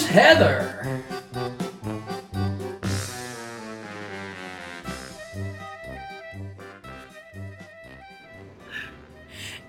Here's 0.00 0.12
Heather. 0.12 1.02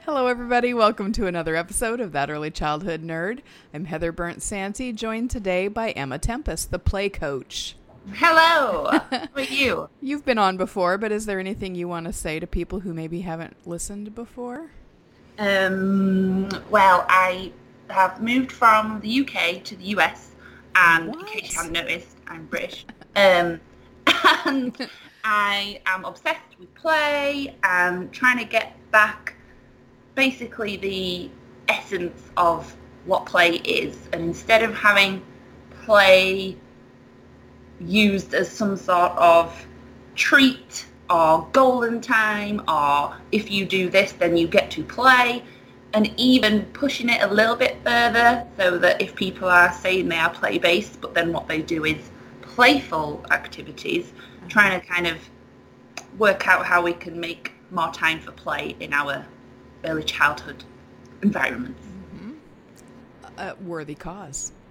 Hello, 0.05 0.27
everybody. 0.27 0.73
Welcome 0.73 1.11
to 1.13 1.27
another 1.27 1.57
episode 1.57 1.99
of 1.99 2.13
That 2.13 2.29
Early 2.29 2.49
Childhood 2.49 3.03
Nerd. 3.03 3.39
I'm 3.73 3.83
Heather 3.85 4.13
Bernt-Santy, 4.13 4.93
joined 4.93 5.31
today 5.31 5.67
by 5.67 5.91
Emma 5.91 6.17
Tempest, 6.17 6.71
the 6.71 6.79
play 6.79 7.09
coach. 7.09 7.75
Hello. 8.13 8.89
How 9.11 9.27
are 9.35 9.41
you? 9.41 9.89
You've 9.99 10.23
been 10.23 10.37
on 10.37 10.55
before, 10.55 10.97
but 10.97 11.11
is 11.11 11.25
there 11.25 11.41
anything 11.41 11.75
you 11.75 11.89
want 11.89 12.05
to 12.05 12.13
say 12.13 12.39
to 12.39 12.47
people 12.47 12.79
who 12.79 12.93
maybe 12.93 13.21
haven't 13.21 13.67
listened 13.67 14.15
before? 14.15 14.71
Um, 15.37 16.47
well, 16.69 17.05
I 17.09 17.51
have 17.91 18.21
moved 18.21 18.51
from 18.51 18.99
the 19.01 19.21
UK 19.21 19.63
to 19.63 19.75
the 19.75 19.85
US, 19.95 20.31
and 20.75 21.13
in 21.13 21.25
case 21.25 21.51
you 21.51 21.57
haven't 21.57 21.73
noticed, 21.73 22.17
I'm 22.27 22.45
British. 22.45 22.85
Um, 23.15 23.59
and 24.45 24.89
I 25.23 25.81
am 25.85 26.05
obsessed 26.05 26.57
with 26.59 26.73
play 26.75 27.55
and 27.63 28.11
trying 28.11 28.39
to 28.39 28.45
get 28.45 28.75
back 28.91 29.35
basically 30.15 30.77
the 30.77 31.29
essence 31.67 32.21
of 32.37 32.75
what 33.05 33.25
play 33.25 33.55
is. 33.55 33.97
And 34.13 34.23
instead 34.23 34.63
of 34.63 34.75
having 34.75 35.21
play 35.85 36.57
used 37.79 38.33
as 38.33 38.49
some 38.49 38.77
sort 38.77 39.11
of 39.13 39.65
treat 40.15 40.85
or 41.09 41.47
golden 41.51 41.99
time 41.99 42.61
or 42.67 43.15
if 43.31 43.51
you 43.51 43.65
do 43.65 43.89
this 43.89 44.13
then 44.13 44.37
you 44.37 44.47
get 44.47 44.71
to 44.71 44.83
play 44.83 45.43
and 45.93 46.13
even 46.17 46.63
pushing 46.67 47.09
it 47.09 47.21
a 47.21 47.27
little 47.27 47.55
bit 47.55 47.77
further 47.83 48.45
so 48.57 48.77
that 48.77 49.01
if 49.01 49.15
people 49.15 49.47
are 49.47 49.71
saying 49.73 50.07
they 50.09 50.17
are 50.17 50.29
play 50.29 50.57
based 50.57 50.99
but 51.01 51.13
then 51.13 51.31
what 51.33 51.47
they 51.47 51.61
do 51.61 51.85
is 51.85 52.11
playful 52.41 53.23
activities 53.31 54.13
trying 54.47 54.79
to 54.79 54.85
kind 54.85 55.07
of 55.07 55.17
work 56.17 56.47
out 56.47 56.65
how 56.65 56.81
we 56.81 56.93
can 56.93 57.19
make 57.19 57.53
more 57.71 57.91
time 57.91 58.19
for 58.19 58.31
play 58.31 58.75
in 58.79 58.93
our 58.93 59.25
early 59.85 60.03
childhood 60.03 60.63
environments 61.21 61.81
A 63.37 63.55
worthy 63.61 63.95
cause. 63.95 64.51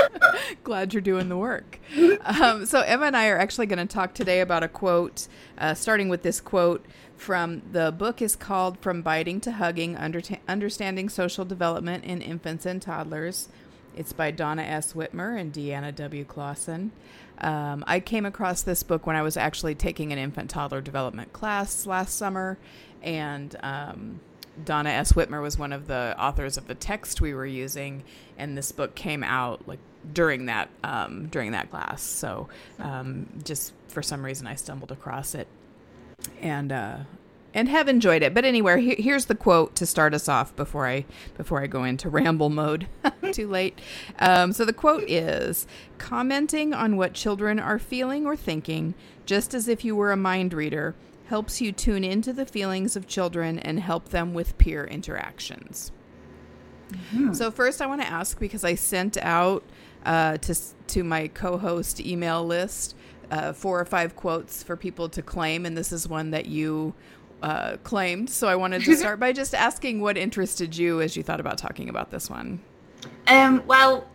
Glad 0.64 0.94
you're 0.94 1.00
doing 1.00 1.28
the 1.28 1.36
work. 1.36 1.78
Um, 2.22 2.66
so, 2.66 2.80
Emma 2.80 3.06
and 3.06 3.16
I 3.16 3.28
are 3.28 3.38
actually 3.38 3.66
going 3.66 3.86
to 3.86 3.92
talk 3.92 4.14
today 4.14 4.40
about 4.40 4.62
a 4.62 4.68
quote, 4.68 5.28
uh, 5.58 5.74
starting 5.74 6.08
with 6.08 6.22
this 6.22 6.40
quote 6.40 6.84
from 7.22 7.62
the 7.70 7.92
book 7.92 8.20
is 8.20 8.34
called 8.34 8.76
From 8.80 9.00
Biting 9.00 9.40
to 9.42 9.52
Hugging 9.52 9.94
Underta- 9.94 10.40
Understanding 10.48 11.08
Social 11.08 11.44
Development 11.44 12.02
in 12.02 12.20
Infants 12.20 12.66
and 12.66 12.82
Toddlers. 12.82 13.48
It's 13.96 14.12
by 14.12 14.32
Donna 14.32 14.62
S. 14.62 14.94
Wittmer 14.94 15.40
and 15.40 15.52
Deanna 15.52 15.94
W. 15.94 16.24
Clauson. 16.24 16.90
Um, 17.38 17.84
I 17.86 18.00
came 18.00 18.26
across 18.26 18.62
this 18.62 18.82
book 18.82 19.06
when 19.06 19.14
I 19.14 19.22
was 19.22 19.36
actually 19.36 19.76
taking 19.76 20.12
an 20.12 20.18
infant 20.18 20.50
toddler 20.50 20.80
development 20.80 21.32
class 21.32 21.86
last 21.86 22.16
summer, 22.16 22.58
and 23.02 23.54
um, 23.62 24.20
Donna 24.64 24.90
S. 24.90 25.12
Wittmer 25.12 25.40
was 25.40 25.56
one 25.56 25.72
of 25.72 25.86
the 25.86 26.16
authors 26.18 26.56
of 26.56 26.66
the 26.66 26.74
text 26.74 27.20
we 27.20 27.34
were 27.34 27.46
using, 27.46 28.02
and 28.36 28.58
this 28.58 28.72
book 28.72 28.96
came 28.96 29.22
out 29.22 29.68
like 29.68 29.78
during 30.12 30.46
that 30.46 30.70
um, 30.82 31.28
during 31.28 31.52
that 31.52 31.70
class. 31.70 32.02
So 32.02 32.48
um, 32.80 33.28
just 33.44 33.72
for 33.86 34.02
some 34.02 34.24
reason, 34.24 34.48
I 34.48 34.56
stumbled 34.56 34.90
across 34.90 35.36
it, 35.36 35.46
and 36.40 36.72
uh, 36.72 36.98
and 37.54 37.68
have 37.68 37.88
enjoyed 37.88 38.22
it. 38.22 38.32
But 38.34 38.44
anyway, 38.44 38.80
he- 38.80 39.02
here's 39.02 39.26
the 39.26 39.34
quote 39.34 39.74
to 39.76 39.86
start 39.86 40.14
us 40.14 40.28
off 40.28 40.54
before 40.56 40.86
I 40.86 41.04
before 41.36 41.62
I 41.62 41.66
go 41.66 41.84
into 41.84 42.08
ramble 42.08 42.48
mode. 42.50 42.86
Too 43.32 43.48
late. 43.48 43.78
Um, 44.18 44.52
so 44.52 44.64
the 44.64 44.72
quote 44.72 45.04
is 45.08 45.66
commenting 45.98 46.72
on 46.74 46.96
what 46.96 47.12
children 47.14 47.58
are 47.58 47.78
feeling 47.78 48.26
or 48.26 48.36
thinking, 48.36 48.94
just 49.26 49.54
as 49.54 49.68
if 49.68 49.84
you 49.84 49.94
were 49.96 50.12
a 50.12 50.16
mind 50.16 50.52
reader, 50.54 50.94
helps 51.26 51.60
you 51.60 51.72
tune 51.72 52.04
into 52.04 52.32
the 52.32 52.44
feelings 52.46 52.96
of 52.96 53.06
children 53.06 53.58
and 53.58 53.80
help 53.80 54.08
them 54.10 54.34
with 54.34 54.58
peer 54.58 54.84
interactions. 54.84 55.92
So 57.32 57.50
first, 57.50 57.80
I 57.80 57.86
want 57.86 58.02
to 58.02 58.06
ask 58.06 58.38
because 58.38 58.64
I 58.64 58.74
sent 58.74 59.16
out 59.16 59.64
uh, 60.04 60.36
to 60.38 60.54
to 60.88 61.02
my 61.04 61.28
co-host 61.28 62.00
email 62.00 62.44
list 62.44 62.94
uh, 63.32 63.52
four 63.52 63.80
or 63.80 63.84
five 63.86 64.14
quotes 64.14 64.62
for 64.62 64.76
people 64.76 65.08
to 65.08 65.22
claim, 65.22 65.64
and 65.64 65.76
this 65.76 65.90
is 65.90 66.06
one 66.06 66.30
that 66.30 66.46
you 66.46 66.94
uh, 67.42 67.78
claimed. 67.82 68.28
So 68.28 68.46
I 68.46 68.54
wanted 68.54 68.84
to 68.84 68.94
start 69.02 69.18
by 69.18 69.32
just 69.32 69.54
asking 69.54 70.00
what 70.00 70.18
interested 70.18 70.76
you 70.76 71.00
as 71.00 71.16
you 71.16 71.22
thought 71.22 71.40
about 71.40 71.56
talking 71.56 71.88
about 71.88 72.10
this 72.10 72.28
one. 72.28 72.60
Um, 73.26 73.62
well, 73.66 74.06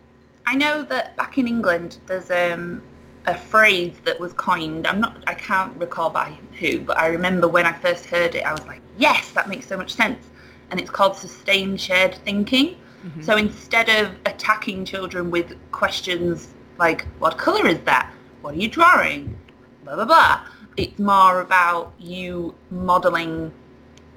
I 0.46 0.54
know 0.54 0.82
that 0.84 1.16
back 1.16 1.36
in 1.36 1.48
England 1.48 1.98
there's 2.06 2.30
um, 2.30 2.80
a 3.26 3.34
phrase 3.36 3.96
that 4.04 4.18
was 4.20 4.32
coined. 4.34 4.86
I'm 4.86 5.00
not, 5.00 5.22
I 5.26 5.34
can't 5.34 5.76
recall 5.76 6.10
by 6.10 6.38
who, 6.58 6.80
but 6.80 6.96
I 6.96 7.08
remember 7.08 7.48
when 7.48 7.66
I 7.66 7.72
first 7.72 8.06
heard 8.06 8.36
it, 8.36 8.44
I 8.44 8.52
was 8.52 8.64
like, 8.66 8.80
yes, 8.96 9.32
that 9.32 9.48
makes 9.48 9.66
so 9.66 9.76
much 9.76 9.92
sense. 9.92 10.24
And 10.70 10.80
it's 10.80 10.90
called 10.90 11.16
sustained 11.16 11.80
shared 11.80 12.14
thinking. 12.24 12.76
So 13.22 13.36
instead 13.36 13.88
of 13.88 14.12
attacking 14.26 14.84
children 14.84 15.30
with 15.30 15.56
questions 15.70 16.48
like, 16.78 17.06
what 17.20 17.38
colour 17.38 17.66
is 17.66 17.78
that? 17.80 18.12
What 18.40 18.54
are 18.54 18.58
you 18.58 18.68
drawing? 18.68 19.36
Blah, 19.84 19.96
blah, 19.96 20.04
blah. 20.04 20.40
It's 20.76 20.98
more 20.98 21.40
about 21.40 21.92
you 21.98 22.54
modelling 22.70 23.52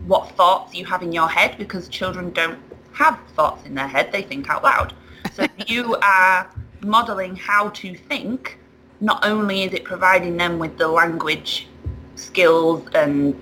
what 0.06 0.32
thoughts 0.32 0.74
you 0.76 0.86
have 0.86 1.02
in 1.02 1.12
your 1.12 1.28
head 1.28 1.58
because 1.58 1.88
children 1.88 2.32
don't 2.32 2.60
have 2.94 3.20
thoughts 3.36 3.66
in 3.66 3.76
their 3.76 3.88
head, 3.88 4.12
they 4.12 4.22
think 4.22 4.50
out 4.50 4.64
loud. 4.64 4.94
So 5.34 5.44
if 5.58 5.70
you 5.70 5.96
are 5.98 6.50
modelling 6.82 7.36
how 7.36 7.70
to 7.70 7.96
think, 7.96 8.60
not 9.00 9.26
only 9.26 9.64
is 9.64 9.74
it 9.74 9.84
providing 9.84 10.38
them 10.38 10.60
with 10.60 10.78
the 10.78 10.88
language 10.88 11.68
skills 12.16 12.88
and 12.94 13.36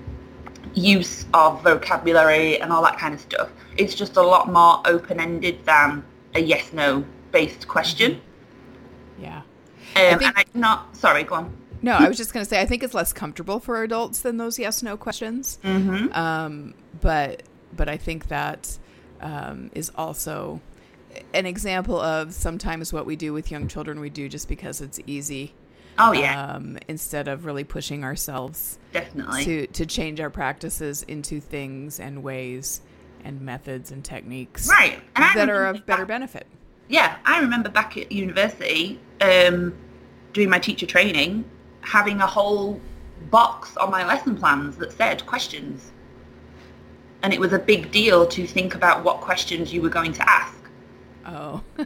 use 0.74 1.26
of 1.34 1.62
vocabulary 1.62 2.60
and 2.60 2.72
all 2.72 2.82
that 2.82 2.98
kind 2.98 3.14
of 3.14 3.20
stuff, 3.20 3.50
it's 3.76 3.94
just 3.94 4.16
a 4.16 4.22
lot 4.22 4.50
more 4.50 4.80
open-ended 4.86 5.64
than 5.64 6.04
a 6.34 6.40
yes-no 6.40 7.04
based 7.32 7.68
question. 7.68 8.20
Yeah. 9.18 9.42
Um, 9.96 10.18
think- 10.18 10.22
and 10.22 10.34
I'm 10.54 10.60
not, 10.60 10.96
sorry, 10.96 11.24
go 11.24 11.36
on. 11.36 11.56
No, 11.82 11.92
I 11.92 12.08
was 12.08 12.18
just 12.18 12.34
going 12.34 12.44
to 12.44 12.48
say 12.48 12.60
I 12.60 12.66
think 12.66 12.82
it's 12.82 12.92
less 12.92 13.12
comfortable 13.14 13.58
for 13.58 13.82
adults 13.82 14.20
than 14.20 14.36
those 14.36 14.58
yes/no 14.58 14.98
questions. 14.98 15.58
Mm-hmm. 15.64 16.12
Um, 16.12 16.74
but 17.00 17.42
but 17.74 17.88
I 17.88 17.96
think 17.96 18.28
that 18.28 18.76
um, 19.22 19.70
is 19.74 19.90
also 19.96 20.60
an 21.32 21.46
example 21.46 21.98
of 21.98 22.34
sometimes 22.34 22.92
what 22.92 23.06
we 23.06 23.16
do 23.16 23.32
with 23.32 23.50
young 23.50 23.66
children 23.66 23.98
we 23.98 24.10
do 24.10 24.28
just 24.28 24.46
because 24.46 24.80
it's 24.82 25.00
easy 25.06 25.54
Oh 25.98 26.12
yeah, 26.12 26.52
um, 26.54 26.78
instead 26.88 27.28
of 27.28 27.44
really 27.44 27.64
pushing 27.64 28.04
ourselves 28.04 28.78
definitely. 28.92 29.44
to 29.44 29.66
to 29.68 29.86
change 29.86 30.20
our 30.20 30.30
practices 30.30 31.02
into 31.02 31.40
things 31.40 31.98
and 31.98 32.22
ways 32.22 32.80
and 33.24 33.40
methods 33.40 33.90
and 33.90 34.04
techniques 34.04 34.68
Right, 34.68 35.00
and 35.16 35.24
that 35.34 35.48
are 35.50 35.66
of 35.66 35.84
better 35.86 36.06
benefit. 36.06 36.46
Yeah, 36.90 37.16
I 37.24 37.38
remember 37.40 37.68
back 37.68 37.96
at 37.96 38.10
university, 38.10 38.98
um, 39.20 39.72
doing 40.32 40.50
my 40.50 40.58
teacher 40.58 40.86
training, 40.86 41.44
having 41.82 42.20
a 42.20 42.26
whole 42.26 42.80
box 43.30 43.76
on 43.76 43.90
my 43.90 44.04
lesson 44.04 44.36
plans 44.36 44.76
that 44.78 44.92
said 44.92 45.24
questions. 45.24 45.92
And 47.22 47.32
it 47.32 47.38
was 47.38 47.52
a 47.52 47.58
big 47.58 47.92
deal 47.92 48.26
to 48.26 48.46
think 48.46 48.74
about 48.74 49.04
what 49.04 49.20
questions 49.20 49.72
you 49.72 49.82
were 49.82 49.88
going 49.88 50.12
to 50.14 50.28
ask. 50.28 50.58
Oh, 51.26 51.62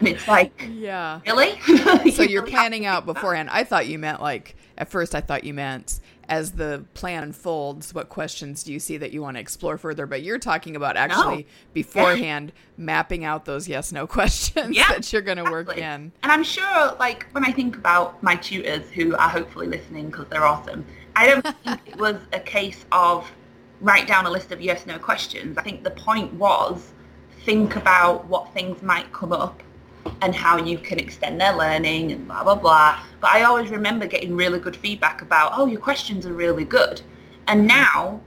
And 0.00 0.08
it's 0.08 0.26
like, 0.26 0.66
yeah. 0.72 1.20
really? 1.26 1.60
So 2.12 2.22
You 2.22 2.28
you're 2.30 2.46
planning 2.46 2.86
out 2.86 3.04
beforehand. 3.04 3.50
I 3.52 3.64
thought 3.64 3.86
you 3.86 3.98
meant 3.98 4.22
like 4.22 4.56
at 4.78 4.90
first. 4.90 5.14
I 5.14 5.20
thought 5.20 5.44
you 5.44 5.52
meant 5.52 6.00
as 6.30 6.52
the 6.52 6.84
plan 6.94 7.24
unfolds, 7.24 7.92
what 7.92 8.08
questions 8.08 8.62
do 8.62 8.72
you 8.72 8.78
see 8.78 8.96
that 8.96 9.12
you 9.12 9.20
want 9.20 9.36
to 9.36 9.40
explore 9.40 9.76
further? 9.76 10.06
But 10.06 10.22
you're 10.22 10.38
talking 10.38 10.76
about 10.76 10.96
actually 10.96 11.48
beforehand 11.74 12.52
mapping 12.76 13.24
out 13.24 13.44
those 13.44 13.68
yes/no 13.68 14.06
questions 14.18 14.74
Yeah, 14.74 14.88
that 14.88 15.12
you're 15.12 15.22
going 15.22 15.44
to 15.44 15.50
work 15.50 15.76
in. 15.76 15.82
And 15.82 16.12
I'm 16.22 16.44
sure, 16.44 16.96
like, 17.00 17.26
when 17.32 17.44
I 17.44 17.50
think 17.50 17.76
about 17.76 18.22
my 18.22 18.36
tutors 18.36 18.88
who 18.90 19.14
are 19.16 19.28
hopefully 19.28 19.66
listening 19.66 20.06
because 20.06 20.28
they're 20.28 20.46
awesome, 20.46 20.86
I 21.16 21.26
don't 21.26 21.42
think 21.64 21.80
it 21.86 21.96
was 21.98 22.16
a 22.32 22.40
case 22.40 22.86
of 22.92 23.30
write 23.80 24.06
down 24.06 24.24
a 24.24 24.30
list 24.30 24.52
of 24.52 24.60
yes, 24.60 24.86
no 24.86 24.98
questions. 24.98 25.58
I 25.58 25.62
think 25.62 25.82
the 25.82 25.90
point 25.90 26.32
was 26.34 26.92
think 27.44 27.74
about 27.74 28.24
what 28.26 28.54
things 28.54 28.82
might 28.82 29.12
come 29.12 29.32
up 29.32 29.62
and 30.22 30.34
how 30.34 30.56
you 30.56 30.78
can 30.78 30.98
extend 30.98 31.40
their 31.40 31.54
learning 31.54 32.12
and 32.12 32.26
blah, 32.26 32.44
blah, 32.44 32.54
blah. 32.54 33.02
But 33.20 33.32
I 33.32 33.42
always 33.42 33.70
remember 33.70 34.06
getting 34.06 34.34
really 34.34 34.58
good 34.58 34.76
feedback 34.76 35.22
about, 35.22 35.52
oh, 35.54 35.66
your 35.66 35.80
questions 35.80 36.26
are 36.26 36.32
really 36.32 36.64
good. 36.64 37.02
And 37.46 37.66
now 37.66 38.20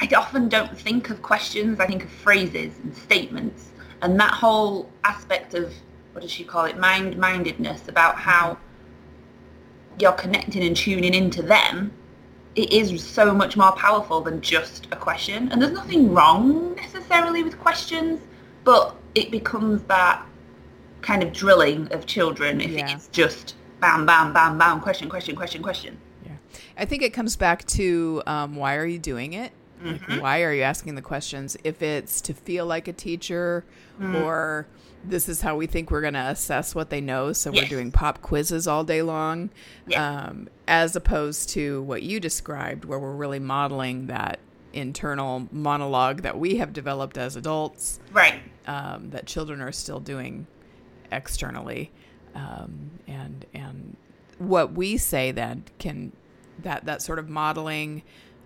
I 0.00 0.08
often 0.16 0.48
don't 0.48 0.76
think 0.76 1.10
of 1.10 1.22
questions. 1.22 1.80
I 1.80 1.86
think 1.86 2.04
of 2.04 2.10
phrases 2.10 2.78
and 2.82 2.94
statements. 2.96 3.70
And 4.02 4.18
that 4.20 4.32
whole 4.32 4.90
aspect 5.04 5.54
of, 5.54 5.72
what 6.12 6.20
does 6.20 6.30
she 6.30 6.44
call 6.44 6.64
it, 6.64 6.78
mind-mindedness, 6.78 7.88
about 7.88 8.16
how 8.16 8.58
you're 9.98 10.12
connecting 10.12 10.62
and 10.62 10.76
tuning 10.76 11.14
into 11.14 11.42
them, 11.42 11.92
it 12.54 12.72
is 12.72 13.02
so 13.02 13.34
much 13.34 13.56
more 13.56 13.72
powerful 13.72 14.20
than 14.20 14.40
just 14.40 14.88
a 14.92 14.96
question. 14.96 15.50
And 15.50 15.60
there's 15.60 15.72
nothing 15.72 16.12
wrong 16.12 16.74
necessarily 16.74 17.42
with 17.42 17.58
questions, 17.58 18.20
but 18.64 18.96
it 19.14 19.30
becomes 19.30 19.82
that 19.84 20.24
kind 21.04 21.22
of 21.22 21.32
drilling 21.32 21.86
of 21.92 22.06
children 22.06 22.60
if 22.60 22.70
Yeah. 22.70 22.94
it's 22.96 23.08
just 23.08 23.54
bam, 23.80 24.06
bam, 24.06 24.32
bam, 24.32 24.56
bam, 24.58 24.80
question, 24.80 25.08
question, 25.08 25.36
question, 25.36 25.62
question. 25.62 25.98
Yeah. 26.24 26.32
I 26.78 26.86
think 26.86 27.02
it 27.02 27.10
comes 27.12 27.36
back 27.36 27.64
to 27.78 28.22
um, 28.26 28.56
why 28.56 28.76
are 28.76 28.86
you 28.86 28.98
doing 28.98 29.34
it? 29.34 29.52
Like, 29.84 30.22
why 30.22 30.42
are 30.44 30.52
you 30.54 30.62
asking 30.62 30.94
the 30.94 31.02
questions? 31.02 31.58
If 31.62 31.82
it's 31.82 32.22
to 32.22 32.32
feel 32.32 32.64
like 32.64 32.88
a 32.88 32.92
teacher 32.94 33.66
or 34.00 34.66
this 35.04 35.28
is 35.28 35.42
how 35.42 35.56
we 35.56 35.66
think 35.66 35.90
we're 35.90 36.00
going 36.00 36.14
to 36.14 36.20
assess 36.30 36.74
what 36.74 36.88
they 36.88 37.02
know. 37.02 37.34
So 37.34 37.50
we're 37.50 37.68
doing 37.68 37.92
pop 37.92 38.22
quizzes 38.22 38.66
all 38.66 38.82
day 38.84 39.02
long, 39.02 39.50
Yeah. 39.86 40.20
um, 40.28 40.48
as 40.66 40.96
opposed 40.96 41.50
to 41.50 41.82
what 41.82 42.02
you 42.02 42.18
described, 42.18 42.86
where 42.86 42.98
we're 42.98 43.12
really 43.14 43.38
modeling 43.40 44.06
that 44.06 44.38
internal 44.72 45.46
monologue 45.52 46.22
that 46.22 46.38
we 46.38 46.56
have 46.56 46.72
developed 46.72 47.18
as 47.18 47.36
adults 47.36 48.00
Right. 48.10 48.40
um, 48.66 49.10
that 49.10 49.26
children 49.26 49.60
are 49.60 49.70
still 49.72 50.00
doing 50.00 50.46
externally, 51.14 51.90
um, 52.34 52.90
and 53.06 53.46
and 53.54 53.96
what 54.38 54.72
we 54.72 54.96
say 54.96 55.32
then 55.32 55.64
can 55.78 56.12
that 56.62 56.84
that 56.86 57.02
sort 57.02 57.18
of 57.18 57.28
modeling 57.28 58.02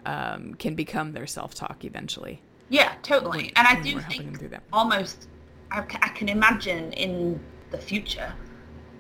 um, 0.07 0.55
can 0.55 0.75
become 0.75 1.13
their 1.13 1.27
self 1.27 1.55
talk 1.55 1.85
eventually. 1.85 2.41
Yeah, 2.69 2.95
totally. 3.03 3.53
And 3.57 3.67
I 3.67 3.81
do 3.81 3.99
think 4.01 4.39
do 4.39 4.49
that. 4.49 4.63
almost, 4.73 5.29
I, 5.71 5.81
I 5.81 6.09
can 6.11 6.29
imagine 6.29 6.93
in 6.93 7.41
the 7.71 7.79
future, 7.79 8.33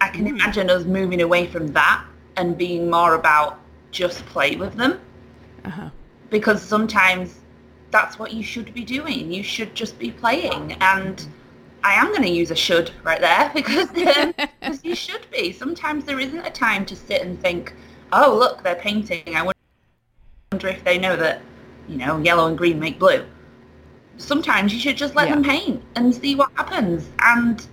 I 0.00 0.09
can 0.09 0.26
imagine 0.26 0.70
us 0.70 0.85
moving 0.85 1.23
away 1.23 1.47
from 1.47 1.69
that 1.69 2.05
and 2.37 2.56
being 2.56 2.91
more 2.91 3.15
about 3.15 3.59
just 3.91 4.25
play 4.26 4.56
with 4.56 4.75
them. 4.75 5.00
Uh-huh. 5.65 5.91
Because 6.31 6.62
sometimes 6.62 7.41
that's 7.91 8.19
what 8.19 8.32
you 8.32 8.43
should 8.43 8.73
be 8.75 8.85
doing. 8.85 9.32
You 9.32 9.43
should 9.43 9.75
just 9.75 9.99
be 9.99 10.11
playing. 10.11 10.76
And 10.81 11.26
I 11.84 11.94
am 11.94 12.08
going 12.08 12.22
to 12.22 12.30
use 12.30 12.50
a 12.50 12.56
should 12.56 12.90
right 13.04 13.20
there 13.20 13.50
because, 13.54 13.88
um, 13.90 14.34
because 14.60 14.84
you 14.84 14.94
should 14.94 15.26
be. 15.30 15.52
Sometimes 15.52 16.04
there 16.04 16.19
isn't 16.20 16.40
a 16.40 16.50
time 16.50 16.84
to 16.86 16.96
sit 16.96 17.22
and 17.22 17.40
think, 17.40 17.75
oh, 18.12 18.36
look, 18.36 18.62
they're 18.62 18.75
painting. 18.75 19.34
I 19.34 19.50
wonder 20.52 20.69
if 20.69 20.82
they 20.84 20.98
know 20.98 21.16
that, 21.16 21.40
you 21.88 21.96
know, 21.96 22.19
yellow 22.19 22.46
and 22.46 22.58
green 22.58 22.78
make 22.78 22.98
blue. 22.98 23.25
Sometimes 24.16 24.75
you 24.75 24.80
should 24.80 24.96
just 24.96 25.14
let 25.14 25.28
Yeah. 25.28 25.34
them 25.34 25.44
paint 25.44 25.82
and 25.94 26.14
see 26.14 26.34
what 26.34 26.50
happens. 26.54 27.08
And 27.20 27.64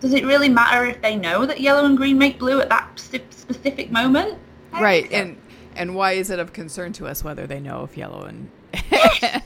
does 0.00 0.12
it 0.12 0.24
really 0.24 0.48
matter 0.48 0.84
if 0.86 1.00
they 1.00 1.16
know 1.16 1.46
that 1.46 1.60
yellow 1.60 1.84
and 1.84 1.96
green 1.96 2.18
make 2.18 2.38
blue 2.38 2.60
at 2.60 2.68
that 2.68 2.98
specific 2.98 3.90
moment? 3.90 4.38
Right, 4.72 5.10
so. 5.10 5.16
and 5.16 5.36
and 5.74 5.94
why 5.94 6.12
is 6.12 6.28
it 6.30 6.38
of 6.38 6.52
concern 6.52 6.92
to 6.94 7.06
us 7.06 7.24
whether 7.24 7.46
they 7.46 7.60
know 7.60 7.84
if 7.84 7.96
yellow 7.96 8.24
and 8.24 8.50
yeah. 8.90 9.40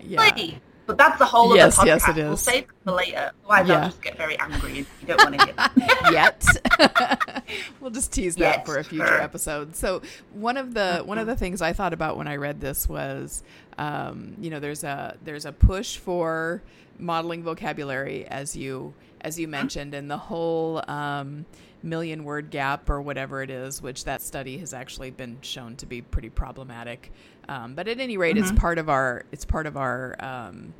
Exactly. 0.00 0.60
But 0.86 0.98
that's 0.98 1.18
the 1.18 1.24
whole 1.24 1.54
Yes, 1.54 1.78
other 1.78 1.90
podcast. 1.90 2.06
yes, 2.06 2.08
it 2.08 2.16
We'll 2.24 2.36
save 2.36 2.62
it 2.64 2.68
for 2.84 2.92
later. 2.92 3.30
Otherwise, 3.48 3.68
Yeah. 3.68 3.74
I'll 3.76 3.84
just 3.88 4.02
get 4.02 4.16
very 4.16 4.38
angry 4.38 4.78
and 4.78 4.86
you 5.00 5.06
don't 5.06 5.22
want 5.22 5.38
to 5.38 5.44
hear 5.44 5.54
that. 5.54 6.12
yet. 7.32 7.44
we'll 7.80 7.90
just 7.90 8.12
tease 8.12 8.34
that 8.36 8.58
Yet, 8.58 8.66
for 8.66 8.78
a 8.78 8.84
future 8.84 9.20
episode. 9.20 9.76
So 9.76 10.02
one 10.32 10.56
of 10.56 10.74
the 10.74 10.80
mm-hmm. 10.80 11.06
one 11.08 11.18
of 11.18 11.26
the 11.26 11.36
things 11.36 11.62
I 11.62 11.72
thought 11.72 11.92
about 11.92 12.16
when 12.16 12.26
I 12.28 12.36
read 12.36 12.60
this 12.60 12.88
was, 12.88 13.42
um, 13.78 14.34
you 14.40 14.50
know, 14.50 14.60
there's 14.60 14.84
a 14.84 15.16
there's 15.24 15.46
a 15.46 15.52
push 15.52 15.96
for 15.96 16.62
modeling 16.98 17.42
vocabulary 17.42 18.26
as 18.26 18.54
you 18.56 18.94
as 19.20 19.38
you 19.38 19.48
mentioned, 19.48 19.94
and 19.94 20.10
the 20.10 20.16
whole 20.16 20.82
um, 20.88 21.46
million 21.82 22.24
word 22.24 22.50
gap 22.50 22.90
or 22.90 23.00
whatever 23.00 23.42
it 23.42 23.50
is, 23.50 23.80
which 23.80 24.04
that 24.04 24.22
study 24.22 24.58
has 24.58 24.74
actually 24.74 25.10
been 25.10 25.38
shown 25.40 25.76
to 25.76 25.86
be 25.86 26.02
pretty 26.02 26.28
problematic. 26.30 27.12
Um, 27.48 27.74
but 27.74 27.88
at 27.88 27.98
any 27.98 28.16
rate, 28.16 28.36
it's 28.36 28.52
part 28.52 28.78
of 28.78 28.88
our 28.88 29.24
it's 29.32 29.44
part 29.44 29.66
of 29.66 29.76
our 29.76 30.16
um, 30.20 30.74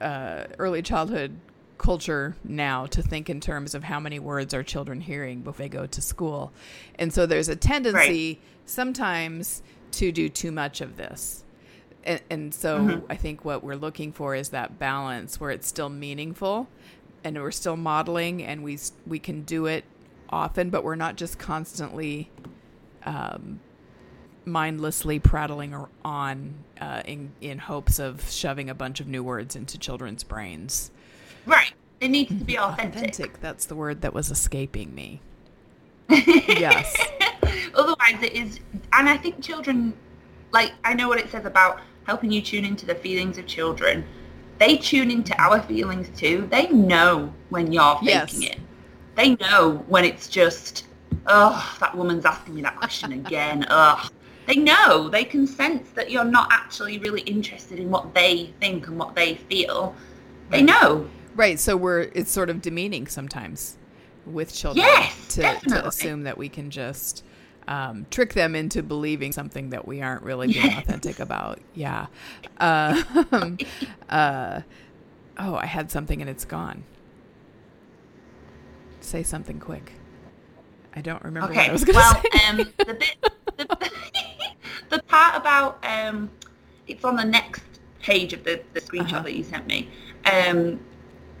uh, 0.00 0.44
early 0.58 0.82
childhood 0.82 1.38
culture 1.78 2.36
now 2.42 2.86
to 2.86 3.02
think 3.02 3.28
in 3.28 3.40
terms 3.40 3.74
of 3.74 3.84
how 3.84 4.00
many 4.00 4.18
words 4.18 4.54
are 4.54 4.62
children 4.62 5.00
hearing 5.00 5.42
before 5.42 5.64
they 5.64 5.68
go 5.68 5.86
to 5.86 6.00
school. 6.00 6.52
And 6.98 7.12
so 7.12 7.26
there's 7.26 7.48
a 7.48 7.56
tendency 7.56 8.40
sometimes 8.64 9.62
to 9.92 10.12
do 10.12 10.28
too 10.28 10.52
much 10.52 10.80
of 10.80 10.96
this. 10.96 11.44
And, 12.06 12.20
and 12.30 12.54
so 12.54 13.02
I 13.10 13.16
think 13.16 13.44
what 13.44 13.62
we're 13.62 13.74
looking 13.74 14.12
for 14.12 14.34
is 14.34 14.50
that 14.50 14.78
balance 14.78 15.40
where 15.40 15.50
it's 15.50 15.66
still 15.66 15.88
meaningful 15.88 16.68
and 17.24 17.36
we're 17.36 17.50
still 17.50 17.76
modeling 17.76 18.42
and 18.42 18.62
we 18.62 18.78
we 19.06 19.18
can 19.18 19.42
do 19.42 19.66
it 19.66 19.84
often, 20.30 20.70
but 20.70 20.84
we're 20.84 20.94
not 20.94 21.16
just 21.16 21.38
constantly 21.38 22.30
um, 23.04 23.60
mindlessly 24.44 25.18
prattling 25.18 25.74
on 26.04 26.54
uh, 26.80 27.02
in 27.04 27.32
in 27.40 27.58
hopes 27.58 27.98
of 27.98 28.30
shoving 28.30 28.70
a 28.70 28.74
bunch 28.74 29.00
of 29.00 29.08
new 29.08 29.22
words 29.24 29.56
into 29.56 29.76
children's 29.78 30.22
brains. 30.24 30.90
right. 31.44 31.72
It 31.98 32.08
needs 32.08 32.28
to 32.28 32.44
be 32.44 32.58
authentic. 32.58 32.96
authentic. 32.96 33.40
That's 33.40 33.64
the 33.66 33.74
word 33.74 34.02
that 34.02 34.12
was 34.12 34.30
escaping 34.30 34.94
me. 34.94 35.20
yes. 36.10 36.94
Otherwise, 37.74 38.22
it 38.22 38.34
is, 38.34 38.60
and 38.92 39.08
I 39.08 39.16
think 39.16 39.42
children, 39.42 39.94
like 40.52 40.72
I 40.84 40.92
know 40.94 41.08
what 41.08 41.18
it 41.18 41.30
says 41.30 41.46
about 41.46 41.80
helping 42.06 42.30
you 42.30 42.40
tune 42.40 42.64
into 42.64 42.86
the 42.86 42.94
feelings 42.94 43.36
of 43.36 43.46
children. 43.46 44.04
They 44.58 44.76
tune 44.78 45.10
into 45.10 45.38
our 45.40 45.60
feelings 45.62 46.08
too. 46.18 46.48
They 46.50 46.68
know 46.68 47.32
when 47.50 47.72
you're 47.72 47.96
faking 47.96 48.42
Yes. 48.42 48.52
it. 48.52 48.58
They 49.16 49.34
know 49.36 49.84
when 49.88 50.04
it's 50.04 50.28
just, 50.28 50.86
oh, 51.26 51.76
that 51.80 51.94
woman's 51.96 52.24
asking 52.24 52.54
me 52.54 52.62
that 52.62 52.76
question 52.76 53.12
again. 53.12 53.66
Ugh. 53.70 54.10
They 54.46 54.56
know. 54.56 55.08
They 55.08 55.24
can 55.24 55.46
sense 55.46 55.90
that 55.90 56.10
you're 56.10 56.24
not 56.24 56.48
actually 56.52 56.98
really 56.98 57.22
interested 57.22 57.80
in 57.80 57.90
what 57.90 58.14
they 58.14 58.54
think 58.60 58.86
and 58.86 58.96
what 58.98 59.16
they 59.16 59.34
feel. 59.34 59.94
They 60.50 60.62
know. 60.62 61.08
Right. 61.34 61.58
So 61.58 61.76
we're 61.76 62.02
it's 62.14 62.30
sort 62.30 62.48
of 62.48 62.62
demeaning 62.62 63.08
sometimes 63.08 63.76
with 64.24 64.54
children 64.54 64.86
Yes, 64.86 65.34
to, 65.34 65.58
to 65.68 65.86
assume 65.86 66.22
that 66.22 66.38
we 66.38 66.48
can 66.48 66.70
just 66.70 67.24
um, 67.68 68.06
trick 68.10 68.34
them 68.34 68.54
into 68.54 68.82
believing 68.82 69.32
something 69.32 69.70
that 69.70 69.86
we 69.88 70.02
aren't 70.02 70.22
really 70.22 70.48
being 70.48 70.72
authentic 70.76 71.18
about. 71.20 71.60
Yeah. 71.74 72.06
Uh, 72.58 73.02
uh, 74.10 74.60
oh, 75.38 75.54
I 75.56 75.66
had 75.66 75.90
something 75.90 76.20
and 76.20 76.30
it's 76.30 76.44
gone. 76.44 76.84
Say 79.00 79.22
something 79.22 79.60
quick. 79.60 79.92
I 80.94 81.00
don't 81.00 81.22
remember 81.22 81.52
what 81.52 81.58
Okay. 81.58 81.68
I 81.68 81.72
was 81.72 81.84
going 81.84 81.94
to 81.94 81.98
Well, 81.98 82.22
say. 82.32 82.48
um, 82.48 82.56
the 82.56 82.94
bit, 82.94 83.16
the, 83.56 83.90
the 84.90 85.02
part 85.04 85.36
about 85.36 85.84
um, 85.84 86.30
it's 86.86 87.04
on 87.04 87.16
the 87.16 87.24
next 87.24 87.62
page 88.00 88.32
of 88.32 88.44
the, 88.44 88.62
the 88.72 88.80
screenshot 88.80 89.14
Uh-huh. 89.14 89.22
that 89.22 89.34
you 89.34 89.44
sent 89.44 89.66
me. 89.66 89.88
Um, 90.24 90.80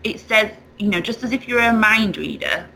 it 0.04 0.20
says, 0.20 0.52
you 0.78 0.88
know, 0.88 1.00
just 1.00 1.24
as 1.24 1.32
if 1.32 1.48
you're 1.48 1.60
a 1.60 1.72
mind 1.72 2.16
reader, 2.16 2.68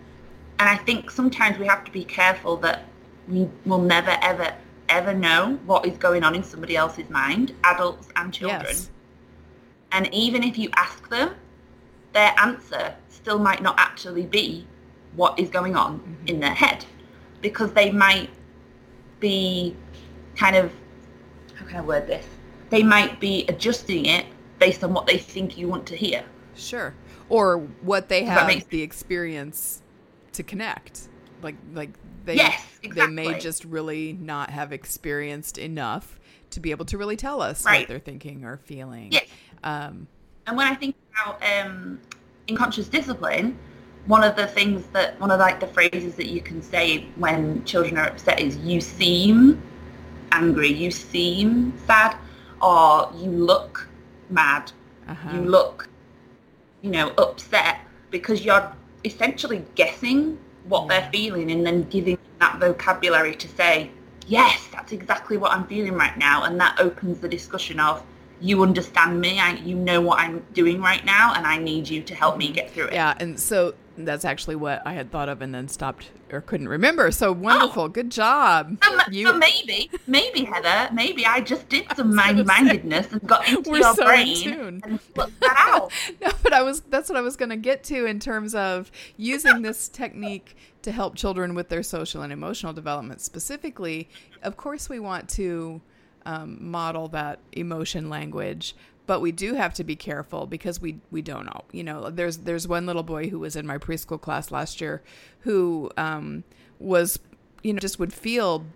And 0.58 0.68
I 0.68 0.76
think 0.76 1.10
sometimes 1.10 1.58
we 1.58 1.66
have 1.66 1.84
to 1.84 1.92
be 1.92 2.04
careful 2.04 2.56
that 2.58 2.84
we 3.30 3.48
will 3.64 3.78
never, 3.78 4.16
ever, 4.22 4.54
ever 4.88 5.14
know 5.14 5.58
what 5.66 5.86
is 5.86 5.96
going 5.96 6.24
on 6.24 6.34
in 6.34 6.42
somebody 6.42 6.76
else's 6.76 7.08
mind, 7.10 7.54
adults 7.64 8.08
and 8.16 8.32
children. 8.32 8.64
Yes. 8.66 8.90
And 9.92 10.12
even 10.12 10.42
if 10.42 10.58
you 10.58 10.68
ask 10.74 11.08
them, 11.08 11.34
their 12.12 12.34
answer 12.38 12.94
still 13.08 13.38
might 13.38 13.62
not 13.62 13.76
actually 13.78 14.26
be 14.26 14.66
what 15.14 15.38
is 15.38 15.48
going 15.50 15.76
on 15.76 15.98
Mm-hmm. 15.98 16.26
in 16.28 16.40
their 16.40 16.54
head 16.54 16.84
because 17.40 17.72
they 17.72 17.90
might 17.90 18.30
be 19.18 19.76
kind 20.36 20.56
of, 20.56 20.72
how 21.54 21.64
can 21.66 21.76
I 21.76 21.80
word 21.80 22.06
this? 22.06 22.26
They 22.70 22.82
might 22.82 23.20
be 23.20 23.44
adjusting 23.48 24.06
it 24.06 24.26
based 24.58 24.84
on 24.84 24.92
what 24.92 25.06
they 25.06 25.18
think 25.18 25.58
you 25.58 25.68
want 25.68 25.86
to 25.86 25.96
hear. 25.96 26.24
Sure. 26.54 26.94
Or 27.28 27.58
what 27.82 28.08
they 28.08 28.24
have 28.24 28.68
the 28.68 28.82
experience 28.82 29.82
to 30.32 30.42
connect. 30.42 31.08
Like 31.42 31.56
like 31.74 31.90
they 32.24 32.36
Yes, 32.36 32.62
they 32.82 33.06
may 33.06 33.38
just 33.38 33.64
really 33.64 34.12
not 34.12 34.50
have 34.50 34.72
experienced 34.72 35.58
enough 35.58 36.18
to 36.50 36.60
be 36.60 36.70
able 36.70 36.84
to 36.86 36.98
really 36.98 37.16
tell 37.16 37.40
us 37.40 37.64
what 37.64 37.88
they're 37.88 37.98
thinking 37.98 38.44
or 38.44 38.58
feeling. 38.58 39.12
Yes. 39.12 39.26
Um 39.62 40.06
And 40.46 40.56
when 40.56 40.66
I 40.66 40.74
think 40.74 40.96
about 41.14 41.42
um, 41.42 42.00
unconscious 42.48 42.88
discipline, 42.88 43.58
one 44.06 44.24
of 44.24 44.36
the 44.36 44.46
things 44.46 44.84
that 44.92 45.20
one 45.20 45.30
of 45.30 45.38
like 45.38 45.60
the 45.60 45.66
phrases 45.66 46.14
that 46.16 46.26
you 46.26 46.40
can 46.40 46.62
say 46.62 47.06
when 47.16 47.64
children 47.64 47.98
are 47.98 48.08
upset 48.08 48.40
is 48.40 48.56
"you 48.58 48.80
seem 48.80 49.62
angry," 50.32 50.68
"you 50.72 50.90
seem 50.90 51.72
sad," 51.86 52.16
or 52.60 53.12
"you 53.16 53.30
look 53.30 53.88
mad," 54.30 54.72
uh-huh. 55.08 55.30
"you 55.34 55.42
look, 55.42 55.88
you 56.82 56.90
know, 56.90 57.10
upset," 57.18 57.80
because 58.10 58.44
you're 58.44 58.72
essentially 59.04 59.64
guessing 59.74 60.38
what 60.70 60.88
they're 60.88 61.08
feeling 61.12 61.50
and 61.50 61.66
then 61.66 61.82
giving 61.90 62.16
that 62.38 62.58
vocabulary 62.58 63.34
to 63.34 63.48
say, 63.48 63.90
"Yes, 64.26 64.66
that's 64.72 64.92
exactly 64.92 65.36
what 65.36 65.52
I'm 65.52 65.66
feeling 65.66 65.94
right 65.94 66.16
now," 66.16 66.44
and 66.44 66.58
that 66.60 66.80
opens 66.80 67.18
the 67.20 67.28
discussion 67.28 67.78
of 67.78 68.02
you 68.40 68.62
understand 68.62 69.20
me, 69.20 69.38
I, 69.38 69.52
you 69.54 69.76
know 69.76 70.00
what 70.00 70.20
I'm 70.20 70.44
doing 70.52 70.80
right 70.80 71.04
now, 71.04 71.34
and 71.34 71.46
I 71.46 71.58
need 71.58 71.88
you 71.88 72.02
to 72.02 72.14
help 72.14 72.36
me 72.36 72.50
get 72.50 72.70
through 72.70 72.86
it. 72.86 72.94
Yeah, 72.94 73.14
and 73.18 73.38
so 73.38 73.74
that's 74.04 74.24
actually 74.24 74.56
what 74.56 74.82
I 74.86 74.94
had 74.94 75.10
thought 75.10 75.28
of 75.28 75.42
and 75.42 75.54
then 75.54 75.68
stopped 75.68 76.10
or 76.32 76.40
couldn't 76.40 76.68
remember. 76.68 77.10
So 77.10 77.30
oh. 77.30 77.32
wonderful. 77.32 77.88
Good 77.88 78.10
job. 78.10 78.78
So, 78.82 78.98
You- 79.10 79.26
so 79.26 79.38
maybe, 79.38 79.90
maybe 80.06 80.44
Heather, 80.44 80.92
maybe 80.92 81.26
I 81.26 81.40
just 81.40 81.68
did 81.68 81.86
some 81.96 82.14
mind-mindedness 82.14 83.12
and 83.12 83.26
got 83.26 83.48
into 83.48 83.70
your 83.70 83.94
so 83.94 84.02
in 84.02 84.08
brain 84.08 84.36
tune. 84.36 84.80
and 84.84 85.00
flipped 85.00 85.40
that 85.40 85.56
out. 85.58 85.92
no, 86.20 86.30
but 86.42 86.52
I 86.52 86.62
was 86.62 86.80
that's 86.82 87.08
what 87.08 87.16
I 87.16 87.20
was 87.20 87.36
going 87.36 87.50
to 87.50 87.56
get 87.56 87.84
to 87.84 88.06
in 88.06 88.20
terms 88.20 88.54
of 88.54 88.90
using 89.16 89.62
this 89.62 89.88
technique 89.88 90.56
to 90.82 90.92
help 90.92 91.14
children 91.14 91.54
with 91.54 91.68
their 91.68 91.82
social 91.82 92.22
and 92.22 92.32
emotional 92.32 92.72
development 92.72 93.20
specifically. 93.20 94.08
Of 94.42 94.56
course, 94.56 94.88
we 94.88 94.98
want 94.98 95.28
to 95.30 95.80
um, 96.26 96.58
model 96.70 97.08
that 97.08 97.40
emotion 97.52 98.08
language, 98.08 98.74
but 99.06 99.20
we 99.20 99.32
do 99.32 99.54
have 99.54 99.74
to 99.74 99.84
be 99.84 99.96
careful 99.96 100.46
because 100.46 100.80
we 100.80 101.00
we 101.10 101.22
don't 101.22 101.44
know. 101.44 101.64
You 101.72 101.82
know, 101.82 102.10
there's 102.10 102.38
there's 102.38 102.68
one 102.68 102.86
little 102.86 103.02
boy 103.02 103.28
who 103.28 103.40
was 103.40 103.56
in 103.56 103.66
my 103.66 103.78
preschool 103.78 104.20
class 104.20 104.50
last 104.50 104.80
year 104.80 105.02
who 105.40 105.90
um, 105.96 106.44
was 106.78 107.18
you 107.62 107.72
know 107.72 107.80
just 107.80 107.98
would 107.98 108.12
feel 108.12 108.66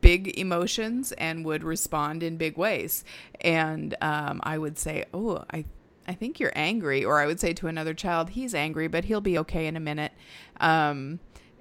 big 0.00 0.38
emotions 0.38 1.12
and 1.12 1.44
would 1.44 1.62
respond 1.62 2.22
in 2.22 2.36
big 2.36 2.56
ways. 2.56 3.04
And 3.42 3.94
um, 4.00 4.40
I 4.42 4.58
would 4.58 4.78
say, 4.78 5.04
"Oh, 5.14 5.44
I." 5.52 5.64
I 6.08 6.14
think 6.14 6.40
you're 6.40 6.52
angry, 6.56 7.04
or 7.04 7.20
I 7.20 7.26
would 7.26 7.38
say 7.38 7.52
to 7.52 7.68
another 7.68 7.94
child, 7.94 8.30
"He's 8.30 8.52
angry, 8.52 8.88
but 8.88 9.04
he'll 9.04 9.20
be 9.20 9.38
okay 9.38 9.66
in 9.68 9.76
a 9.76 9.80
minute." 9.80 10.10
Um, 10.58 11.20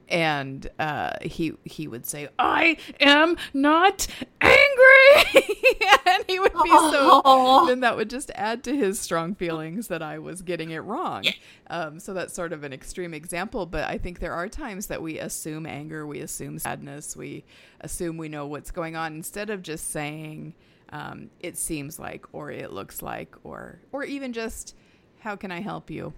and 0.09 0.69
uh, 0.79 1.11
he 1.21 1.53
he 1.63 1.87
would 1.87 2.05
say, 2.05 2.27
"I 2.37 2.77
am 2.99 3.37
not 3.53 4.07
angry," 4.41 5.43
and 6.05 6.23
he 6.27 6.39
would 6.39 6.53
be 6.53 6.69
so. 6.69 7.65
Then 7.67 7.79
that 7.81 7.95
would 7.95 8.09
just 8.09 8.31
add 8.35 8.63
to 8.65 8.75
his 8.75 8.99
strong 8.99 9.35
feelings 9.35 9.87
that 9.87 10.01
I 10.01 10.19
was 10.19 10.41
getting 10.41 10.71
it 10.71 10.79
wrong. 10.79 11.25
Um, 11.69 11.99
so 11.99 12.13
that's 12.13 12.33
sort 12.33 12.51
of 12.51 12.63
an 12.63 12.73
extreme 12.73 13.13
example, 13.13 13.65
but 13.65 13.85
I 13.85 13.97
think 13.97 14.19
there 14.19 14.33
are 14.33 14.49
times 14.49 14.87
that 14.87 15.01
we 15.01 15.19
assume 15.19 15.65
anger, 15.65 16.05
we 16.05 16.19
assume 16.19 16.59
sadness, 16.59 17.15
we 17.15 17.45
assume 17.81 18.17
we 18.17 18.27
know 18.27 18.47
what's 18.47 18.71
going 18.71 18.95
on 18.95 19.13
instead 19.13 19.49
of 19.49 19.61
just 19.61 19.91
saying 19.91 20.55
um, 20.91 21.29
it 21.39 21.57
seems 21.57 21.99
like, 21.99 22.25
or 22.33 22.51
it 22.51 22.71
looks 22.73 23.01
like, 23.01 23.35
or 23.43 23.79
or 23.91 24.03
even 24.03 24.33
just 24.33 24.75
how 25.19 25.35
can 25.35 25.51
I 25.51 25.61
help 25.61 25.91
you, 25.91 26.13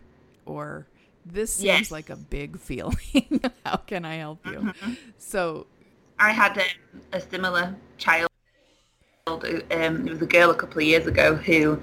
or 0.45 0.87
this 1.25 1.53
seems 1.53 1.65
Yes. 1.65 1.91
like 1.91 2.09
a 2.09 2.15
big 2.15 2.59
feeling. 2.67 3.41
how 3.65 3.77
can 3.77 4.05
I 4.05 4.15
help 4.15 4.45
you? 4.45 4.73
So 5.17 5.67
I 6.19 6.31
had 6.31 6.57
um, 6.57 6.65
a 7.13 7.19
similar 7.21 7.75
child. 7.97 8.27
Um, 9.27 9.41
it 9.71 10.09
was 10.09 10.21
a 10.21 10.25
girl 10.25 10.49
a 10.51 10.55
couple 10.55 10.79
of 10.79 10.83
years 10.83 11.07
ago 11.07 11.35
who, 11.35 11.81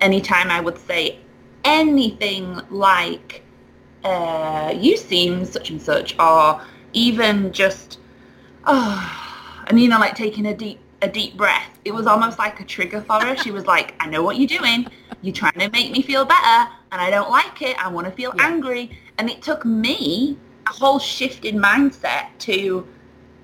anytime 0.00 0.50
I 0.50 0.60
would 0.60 0.78
say 0.78 1.18
anything 1.64 2.60
like, 2.70 3.42
uh, 4.04 4.72
"You 4.76 4.96
seem 4.96 5.44
such 5.44 5.70
and 5.70 5.82
such," 5.82 6.18
or 6.18 6.62
even 6.92 7.52
just, 7.52 7.98
"Oh," 8.66 9.64
and 9.66 9.80
you 9.80 9.88
know, 9.88 9.98
like 9.98 10.14
taking 10.14 10.46
a 10.46 10.54
deep 10.54 10.78
a 11.02 11.08
deep 11.08 11.36
breath, 11.36 11.78
it 11.84 11.92
was 11.92 12.06
almost 12.06 12.38
like 12.38 12.58
a 12.60 12.64
trigger 12.64 13.00
for 13.02 13.20
her. 13.20 13.36
She 13.36 13.50
was 13.50 13.66
like, 13.66 13.94
"I 14.00 14.06
know 14.08 14.22
what 14.22 14.36
you're 14.38 14.48
doing. 14.58 14.86
You're 15.22 15.34
trying 15.34 15.58
to 15.58 15.70
make 15.70 15.90
me 15.90 16.02
feel 16.02 16.24
better, 16.24 16.70
and 16.92 17.00
I 17.00 17.10
don't 17.10 17.30
like 17.30 17.62
it. 17.62 17.76
I 17.84 17.88
want 17.88 18.06
to 18.06 18.12
feel 18.12 18.32
Yeah. 18.36 18.46
angry." 18.46 18.90
And 19.18 19.30
it 19.30 19.42
took 19.42 19.64
me 19.64 20.36
a 20.66 20.72
whole 20.72 20.98
shift 20.98 21.44
in 21.44 21.56
mindset 21.58 22.26
to 22.40 22.86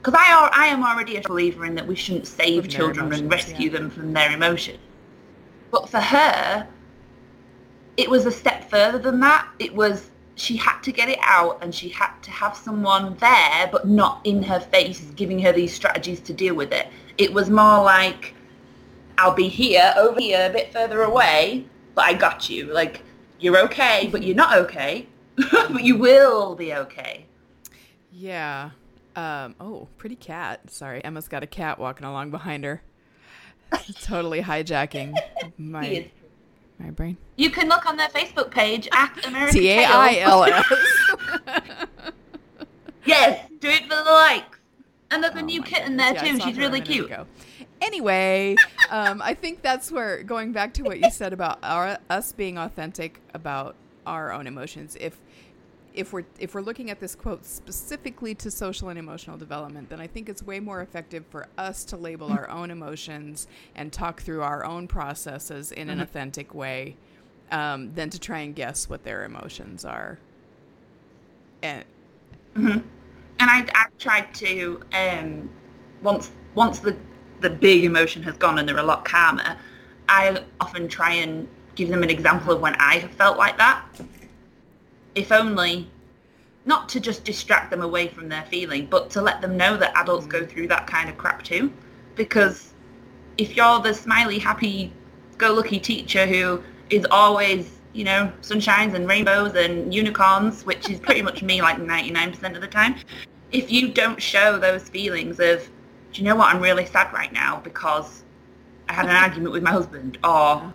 because 0.02 0.18
I, 0.18 0.30
al- 0.30 0.50
I 0.52 0.66
am 0.66 0.82
already 0.84 1.16
a 1.16 1.20
believer 1.20 1.64
in 1.64 1.76
that 1.76 1.86
we 1.86 1.94
shouldn't 1.94 2.26
save 2.26 2.68
children 2.68 3.12
and 3.12 3.30
rescue 3.30 3.70
yeah. 3.70 3.78
them 3.78 3.90
from 3.90 4.12
their 4.12 4.32
emotions. 4.32 4.80
But 5.70 5.88
for 5.88 6.00
her, 6.00 6.66
it 7.96 8.10
was 8.10 8.26
a 8.26 8.32
step 8.32 8.68
further 8.68 8.98
than 8.98 9.20
that. 9.20 9.46
It 9.60 9.72
was 9.74 10.10
she 10.34 10.56
had 10.56 10.80
to 10.80 10.92
get 10.92 11.08
it 11.08 11.18
out 11.22 11.58
and 11.62 11.74
she 11.74 11.88
had 11.88 12.10
to 12.22 12.30
have 12.30 12.56
someone 12.56 13.16
there, 13.20 13.68
but 13.70 13.86
not 13.86 14.20
in 14.24 14.42
her 14.42 14.58
face, 14.58 15.00
giving 15.14 15.38
her 15.38 15.52
these 15.52 15.72
strategies 15.72 16.20
to 16.20 16.32
deal 16.32 16.54
with 16.54 16.72
it. 16.72 16.88
It 17.18 17.32
was 17.32 17.50
more 17.50 17.82
like, 17.84 18.34
I'll 19.18 19.34
be 19.34 19.48
here, 19.48 19.92
over 19.96 20.20
here, 20.20 20.46
a 20.48 20.52
bit 20.52 20.72
further 20.72 21.02
away, 21.02 21.64
but 21.94 22.04
I 22.04 22.14
got 22.14 22.48
you. 22.50 22.72
Like, 22.72 23.02
you're 23.40 23.58
okay, 23.64 24.08
but 24.10 24.22
you're 24.22 24.36
not 24.36 24.56
okay. 24.58 25.06
but 25.52 25.82
you 25.82 25.96
will 25.96 26.54
be 26.54 26.74
okay. 26.74 27.26
Yeah. 28.10 28.70
Um, 29.16 29.54
oh, 29.60 29.88
pretty 29.98 30.16
cat. 30.16 30.70
Sorry, 30.70 31.04
Emma's 31.04 31.28
got 31.28 31.42
a 31.42 31.46
cat 31.46 31.78
walking 31.78 32.06
along 32.06 32.30
behind 32.30 32.64
her. 32.64 32.82
totally 34.02 34.42
hijacking 34.42 35.14
my 35.58 36.08
my 36.78 36.90
brain. 36.90 37.16
You 37.36 37.50
can 37.50 37.68
look 37.68 37.86
on 37.86 37.96
their 37.96 38.08
Facebook 38.08 38.50
page 38.50 38.88
at 38.92 39.24
American 39.26 39.60
T 39.60 39.70
A 39.70 39.84
I 39.84 40.16
L. 40.20 40.44
S. 40.44 40.64
Yes, 43.04 43.48
do 43.60 43.68
it 43.68 43.82
for 43.82 43.88
the 43.96 44.02
likes. 44.10 44.58
And 45.10 45.22
there's 45.22 45.34
a 45.34 45.38
Oh 45.40 45.44
new 45.44 45.62
kitten 45.62 45.96
goodness. 45.96 46.12
there 46.22 46.26
Yeah, 46.26 46.32
too. 46.32 46.40
She's 46.40 46.56
really 46.58 46.80
cute. 46.80 47.06
ago. 47.06 47.26
Anyway, 47.82 48.56
um, 48.90 49.20
I 49.22 49.34
think 49.34 49.60
that's 49.62 49.90
where 49.92 50.22
going 50.22 50.52
back 50.52 50.72
to 50.74 50.82
what 50.84 51.00
you 51.00 51.10
said 51.10 51.32
about 51.32 51.58
our 51.64 51.98
us 52.08 52.32
being 52.32 52.56
authentic 52.56 53.20
about 53.34 53.74
our 54.06 54.32
own 54.32 54.46
emotions. 54.46 54.96
If 55.00 55.20
if 55.92 56.12
we're 56.12 56.24
if 56.38 56.54
we're 56.54 56.62
looking 56.62 56.90
at 56.90 57.00
this 57.00 57.14
quote 57.16 57.44
specifically 57.44 58.34
to 58.36 58.50
social 58.52 58.88
and 58.88 58.98
emotional 58.98 59.36
development, 59.36 59.90
then 59.90 60.00
I 60.00 60.06
think 60.06 60.28
it's 60.28 60.42
way 60.44 60.60
more 60.60 60.80
effective 60.80 61.24
for 61.28 61.48
us 61.58 61.84
to 61.86 61.96
label 61.96 62.32
our 62.32 62.48
own 62.48 62.70
emotions 62.70 63.48
and 63.74 63.92
talk 63.92 64.22
through 64.22 64.42
our 64.42 64.64
own 64.64 64.86
processes 64.88 65.72
in 65.72 65.90
an 65.90 65.96
Mm-hmm. 65.96 66.02
authentic 66.04 66.54
way 66.54 66.96
um, 67.50 67.92
than 67.94 68.10
to 68.10 68.18
try 68.20 68.40
and 68.40 68.54
guess 68.54 68.88
what 68.88 69.04
their 69.04 69.24
emotions 69.24 69.84
are. 69.84 70.18
And 71.62 71.84
And 73.40 73.50
I, 73.50 73.66
I 73.74 73.86
tried 73.98 74.32
to 74.36 74.80
um, 74.94 75.50
once 76.02 76.30
once 76.54 76.78
the 76.78 76.96
the 77.42 77.50
big 77.50 77.84
emotion 77.84 78.22
has 78.22 78.36
gone 78.36 78.58
and 78.58 78.68
they're 78.68 78.78
a 78.78 78.82
lot 78.82 79.04
calmer. 79.04 79.56
I 80.08 80.42
often 80.60 80.88
try 80.88 81.14
and 81.14 81.48
give 81.74 81.88
them 81.88 82.02
an 82.02 82.10
example 82.10 82.52
of 82.52 82.60
when 82.60 82.74
I 82.76 82.98
have 82.98 83.10
felt 83.12 83.38
like 83.38 83.58
that. 83.58 83.84
If 85.14 85.32
only, 85.32 85.88
not 86.64 86.88
to 86.90 87.00
just 87.00 87.24
distract 87.24 87.70
them 87.70 87.82
away 87.82 88.08
from 88.08 88.28
their 88.28 88.44
feeling, 88.44 88.86
but 88.86 89.10
to 89.10 89.20
let 89.20 89.40
them 89.40 89.56
know 89.56 89.76
that 89.76 89.92
adults 89.96 90.26
go 90.26 90.46
through 90.46 90.68
that 90.68 90.86
kind 90.86 91.08
of 91.08 91.18
crap 91.18 91.42
too. 91.42 91.72
Because 92.14 92.72
if 93.38 93.56
you're 93.56 93.80
the 93.80 93.92
smiley, 93.92 94.38
happy, 94.38 94.92
go 95.38 95.52
lucky 95.52 95.80
teacher 95.80 96.26
who 96.26 96.62
is 96.90 97.06
always, 97.10 97.80
you 97.92 98.04
know, 98.04 98.30
sunshines 98.42 98.94
and 98.94 99.08
rainbows 99.08 99.54
and 99.54 99.92
unicorns, 99.92 100.64
which 100.64 100.88
is 100.88 101.00
pretty 101.00 101.22
much 101.22 101.42
me 101.42 101.60
like 101.62 101.78
99% 101.78 102.54
of 102.54 102.60
the 102.60 102.68
time, 102.68 102.96
if 103.50 103.70
you 103.70 103.88
don't 103.88 104.20
show 104.22 104.58
those 104.58 104.88
feelings 104.88 105.40
of, 105.40 105.68
do 106.12 106.20
you 106.20 106.28
know 106.28 106.36
what, 106.36 106.54
I'm 106.54 106.60
really 106.60 106.86
sad 106.86 107.12
right 107.12 107.32
now 107.32 107.60
because 107.60 108.22
I 108.88 108.92
had 108.92 109.06
an 109.06 109.16
argument 109.16 109.52
with 109.52 109.62
my 109.62 109.70
husband 109.70 110.18
oh, 110.24 110.62
or, 110.64 110.74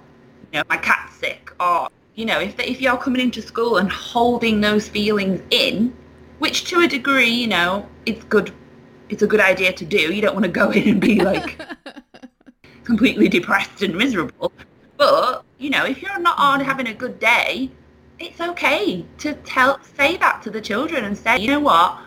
you 0.52 0.60
know, 0.60 0.64
my 0.70 0.78
cat's 0.78 1.16
sick 1.16 1.52
or, 1.60 1.90
you 2.16 2.26
know, 2.26 2.40
if, 2.40 2.60
if 2.60 2.82
you're 2.82 2.98
coming 2.98 3.22
into 3.22 3.42
school 3.42 3.78
and 3.78 3.92
holding 3.92 4.62
those 4.62 4.88
feelings 4.88 5.42
in, 5.52 5.96
which 6.40 6.66
to 6.66 6.82
a 6.82 6.88
degree, 6.88 7.30
you 7.30 7.48
know, 7.48 7.88
it's 8.06 8.24
good. 8.26 8.52
It's 9.10 9.22
a 9.22 9.28
good 9.28 9.40
idea 9.40 9.72
to 9.72 9.86
do. 9.86 10.14
You 10.14 10.22
don't 10.22 10.34
want 10.34 10.46
to 10.46 10.52
go 10.52 10.72
in 10.72 10.88
and 10.90 11.02
be 11.02 11.22
like 11.22 11.62
completely 12.84 13.30
depressed 13.30 13.82
and 13.84 13.96
miserable. 13.96 14.52
But 14.98 15.44
you 15.60 15.70
know, 15.70 15.86
if 15.86 16.02
you're 16.02 16.20
not 16.20 16.38
on 16.40 16.60
mm. 16.60 16.66
having 16.66 16.88
a 16.88 16.94
good 16.94 17.20
day, 17.20 17.70
it's 18.20 18.42
okay 18.42 19.06
to 19.20 19.34
tell 19.34 19.80
say 19.84 20.18
that 20.18 20.42
to 20.44 20.50
the 20.50 20.62
children 20.62 21.06
and 21.06 21.18
say, 21.18 21.38
you 21.40 21.48
know 21.48 21.60
what, 21.60 22.00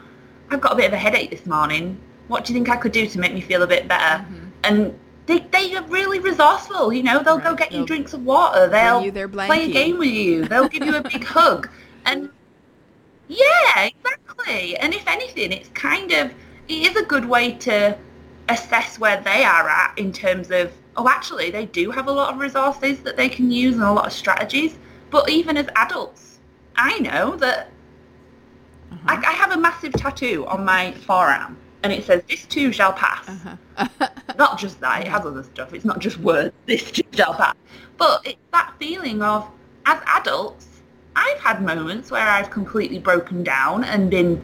I've 0.50 0.60
got 0.60 0.72
a 0.72 0.76
bit 0.76 0.86
of 0.86 0.92
a 0.92 0.98
headache 0.98 1.30
this 1.30 1.46
morning. 1.46 2.00
What 2.30 2.44
do 2.44 2.52
you 2.52 2.58
think 2.58 2.68
I 2.70 2.76
could 2.76 2.92
do 2.92 3.06
to 3.06 3.18
make 3.18 3.34
me 3.34 3.40
feel 3.40 3.62
a 3.62 3.66
bit 3.66 3.88
better? 3.88 4.22
Mm-hmm. 4.24 4.46
And 4.64 4.98
they, 5.26 5.40
they 5.40 5.74
are 5.76 5.82
really 5.88 6.20
resourceful. 6.20 6.92
You 6.92 7.02
know, 7.02 7.22
they'll 7.22 7.38
go 7.38 7.54
get 7.54 7.72
you 7.72 7.78
They'll 7.78 7.86
drinks 7.86 8.12
of 8.14 8.24
water. 8.24 8.68
They'll 8.68 9.02
play 9.46 9.64
a 9.64 9.72
game 9.72 9.98
with 9.98 10.08
you. 10.10 10.44
They'll 10.46 10.68
give 10.68 10.84
you 10.84 10.96
a 10.96 11.02
big 11.02 11.24
hug. 11.36 11.68
And 12.06 12.30
yeah, 13.28 13.90
exactly. 13.90 14.76
And 14.78 14.94
if 14.94 15.06
anything, 15.06 15.52
it's 15.52 15.68
kind 15.70 16.12
of 16.12 16.32
it 16.68 16.80
is 16.88 16.96
a 16.96 17.04
good 17.04 17.24
way 17.24 17.52
to 17.68 17.96
assess 18.48 18.98
where 18.98 19.20
they 19.22 19.44
are 19.44 19.68
at 19.68 19.92
in 19.98 20.12
terms 20.12 20.50
of 20.50 20.72
oh, 20.96 21.08
actually, 21.08 21.50
they 21.50 21.66
do 21.66 21.90
have 21.90 22.08
a 22.08 22.12
lot 22.12 22.32
of 22.34 22.40
resources 22.40 23.00
that 23.00 23.16
they 23.16 23.28
can 23.28 23.50
use 23.50 23.74
and 23.74 23.84
a 23.84 23.92
lot 23.92 24.06
of 24.06 24.12
strategies. 24.12 24.78
But 25.10 25.28
even 25.30 25.56
as 25.56 25.68
adults, 25.76 26.38
I 26.76 26.98
know 27.00 27.36
that 27.36 27.70
Uh-huh. 28.92 29.16
I, 29.22 29.30
I 29.30 29.32
have 29.32 29.52
a 29.52 29.56
massive 29.56 29.92
tattoo 29.92 30.46
on 30.46 30.64
my 30.64 30.92
forearm, 31.06 31.56
and 31.82 31.92
it 31.92 32.04
says, 32.04 32.22
"This 32.28 32.44
too 32.46 32.72
shall 32.72 32.92
pass." 32.92 33.28
Uh-huh. 33.28 34.08
not 34.38 34.58
just 34.58 34.80
that, 34.80 35.02
it 35.02 35.08
has 35.08 35.24
other 35.24 35.42
stuff. 35.42 35.72
It's 35.72 35.84
not 35.84 35.98
just 35.98 36.18
words, 36.18 36.54
this 36.66 36.90
too 36.90 37.02
shall 37.12 37.34
pass. 37.34 37.54
But 37.96 38.22
it's 38.24 38.38
that 38.52 38.74
feeling 38.78 39.22
of, 39.22 39.48
as 39.86 40.00
adults, 40.06 40.66
I've 41.16 41.38
had 41.38 41.62
moments 41.62 42.10
where 42.10 42.26
I've 42.26 42.50
completely 42.50 42.98
broken 42.98 43.42
down 43.42 43.84
and 43.84 44.10
been 44.10 44.42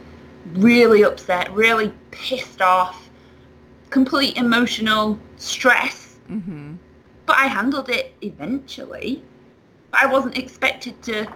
really 0.53 1.03
upset, 1.03 1.53
really 1.53 1.93
pissed 2.11 2.61
off, 2.61 3.09
complete 3.91 4.37
emotional 4.37 5.19
stress. 5.37 6.17
hmm 6.27 6.75
But 7.25 7.37
I 7.37 7.47
handled 7.47 7.89
it 7.89 8.15
eventually. 8.23 9.23
I 9.93 10.07
wasn't 10.07 10.37
expected 10.37 11.01
to, 11.05 11.27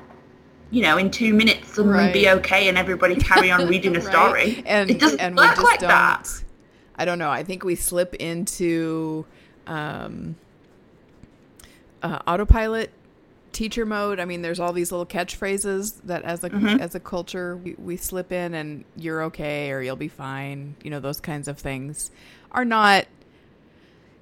you 0.71 0.83
know, 0.83 0.97
in 0.99 1.11
two 1.11 1.35
minutes 1.35 1.75
suddenly 1.75 2.13
be 2.13 2.29
okay 2.29 2.69
and 2.69 2.79
everybody 2.79 3.17
carry 3.17 3.51
on 3.51 3.67
reading 3.69 3.97
a 3.97 4.01
Right. 4.01 4.09
story. 4.09 4.63
And 4.67 4.91
it 4.91 4.99
doesn't 4.99 5.21
and 5.21 5.37
we 5.37 5.43
work 5.43 5.57
just 5.57 5.65
like 5.65 5.81
don't. 5.81 5.89
that. 5.89 6.45
I 6.97 7.05
don't 7.05 7.19
know. 7.19 7.31
I 7.31 7.43
think 7.43 7.65
we 7.65 7.75
slip 7.75 8.15
into 8.15 9.27
um, 9.67 10.37
uh, 12.03 12.19
autopilot 12.27 12.91
teacher 13.53 13.85
mode. 13.85 14.21
I 14.21 14.25
mean, 14.25 14.43
there's 14.43 14.61
all 14.61 14.73
these 14.73 14.93
little 14.93 15.07
catchphrases 15.07 16.01
that, 16.05 16.23
as 16.23 16.45
a 16.45 16.51
Mhm. 16.51 16.79
as 16.79 16.95
a 16.95 17.01
culture, 17.01 17.57
we, 17.57 17.75
we 17.79 17.97
slip 17.97 18.31
in, 18.33 18.55
and 18.55 18.85
you're 18.97 19.23
okay 19.25 19.71
or 19.73 19.81
you'll 19.83 19.97
be 19.97 20.09
fine. 20.09 20.77
You 20.83 20.91
know, 20.91 21.01
those 21.01 21.21
kinds 21.21 21.49
of 21.49 21.59
things 21.59 22.11
are 22.53 22.65
not. 22.65 23.07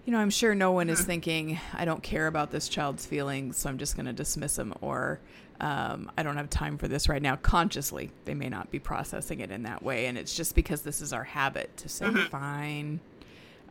You 0.07 0.12
know, 0.12 0.21
I'm 0.21 0.31
sure 0.31 0.55
no 0.55 0.73
one 0.73 0.88
is 0.88 1.02
thinking, 1.05 1.61
I 1.75 1.85
don't 1.85 2.02
care 2.02 2.28
about 2.28 2.50
this 2.50 2.67
child's 2.71 3.05
feelings, 3.05 3.59
so 3.59 3.69
I'm 3.69 3.76
just 3.76 3.95
going 3.95 4.07
to 4.07 4.12
dismiss 4.14 4.57
them, 4.57 4.73
or 4.81 5.21
um, 5.61 6.11
I 6.17 6.23
don't 6.23 6.37
have 6.37 6.50
time 6.50 6.79
for 6.79 6.88
this 6.88 7.09
right 7.09 7.23
now. 7.23 7.37
Consciously, 7.37 8.11
they 8.25 8.35
may 8.35 8.49
not 8.49 8.71
be 8.71 8.79
processing 8.79 9.41
it 9.41 9.50
in 9.50 9.65
that 9.65 9.83
way, 9.83 10.07
and 10.07 10.17
it's 10.19 10.35
just 10.37 10.55
because 10.55 10.83
this 10.83 11.00
is 11.00 11.12
our 11.12 11.25
habit 11.25 11.77
to 11.79 11.88
say 11.88 12.15
fine. 12.31 13.00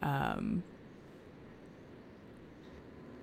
Um, 0.02 0.64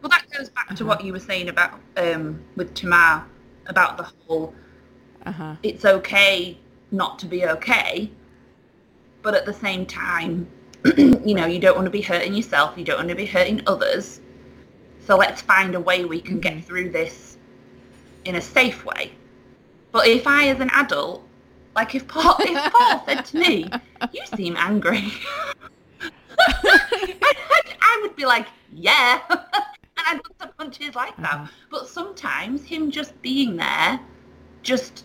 Well, 0.03 0.11
that 0.11 0.25
goes 0.31 0.51
back 0.51 0.69
to 0.77 0.85
Uh-huh. 0.85 0.85
what 0.85 1.05
you 1.05 1.13
were 1.13 1.19
saying 1.21 1.49
about 1.49 1.81
um, 1.97 2.43
with 2.57 2.75
Tamar 2.75 3.25
about 3.67 3.97
the 3.97 4.05
whole 4.27 4.55
uh 5.27 5.33
huh. 5.33 5.57
it's 5.63 5.85
okay 5.85 6.59
not 6.91 7.19
to 7.21 7.27
be 7.27 7.47
okay, 7.47 8.11
but 9.23 9.35
at 9.35 9.47
the 9.47 9.53
same 9.55 9.87
time, 9.87 10.47
you 10.97 11.35
know, 11.35 11.47
you 11.47 11.59
don't 11.59 11.75
want 11.77 11.87
to 11.87 11.91
be 11.91 12.03
hurting 12.03 12.35
yourself, 12.35 12.77
you 12.77 12.85
don't 12.85 12.99
want 12.99 13.09
to 13.09 13.15
be 13.15 13.27
hurting 13.27 13.63
others. 13.67 14.21
So 15.01 15.17
let's 15.17 15.43
find 15.43 15.75
a 15.75 15.81
way 15.81 16.05
we 16.05 16.21
can 16.21 16.41
get 16.41 16.65
through 16.65 16.91
this 16.91 17.34
in 18.25 18.37
a 18.37 18.41
safe 18.41 18.85
way. 18.85 19.13
But 19.93 20.07
if 20.07 20.27
I, 20.27 20.49
as 20.49 20.61
an 20.61 20.71
adult, 20.73 21.27
like 21.75 21.95
if 21.95 22.07
Paul, 22.09 22.37
if 22.41 22.73
Paul 22.73 23.05
said 23.07 23.25
to 23.27 23.39
me, 23.39 23.71
"You 24.13 24.27
seem 24.27 24.57
angry," 24.57 25.13
I, 26.39 27.77
I 27.81 27.99
would 28.03 28.17
be 28.17 28.27
like, 28.27 28.47
"Yeah," 28.73 29.21
and 29.31 29.41
I'd 29.97 30.23
put 30.23 30.39
some 30.41 30.51
punches 30.59 30.95
like 30.95 31.17
that. 31.19 31.35
Uh-huh. 31.35 31.47
But 31.71 31.89
sometimes 31.89 32.65
him 32.65 32.91
just 32.91 33.21
being 33.23 33.57
there, 33.57 34.01
just 34.63 35.05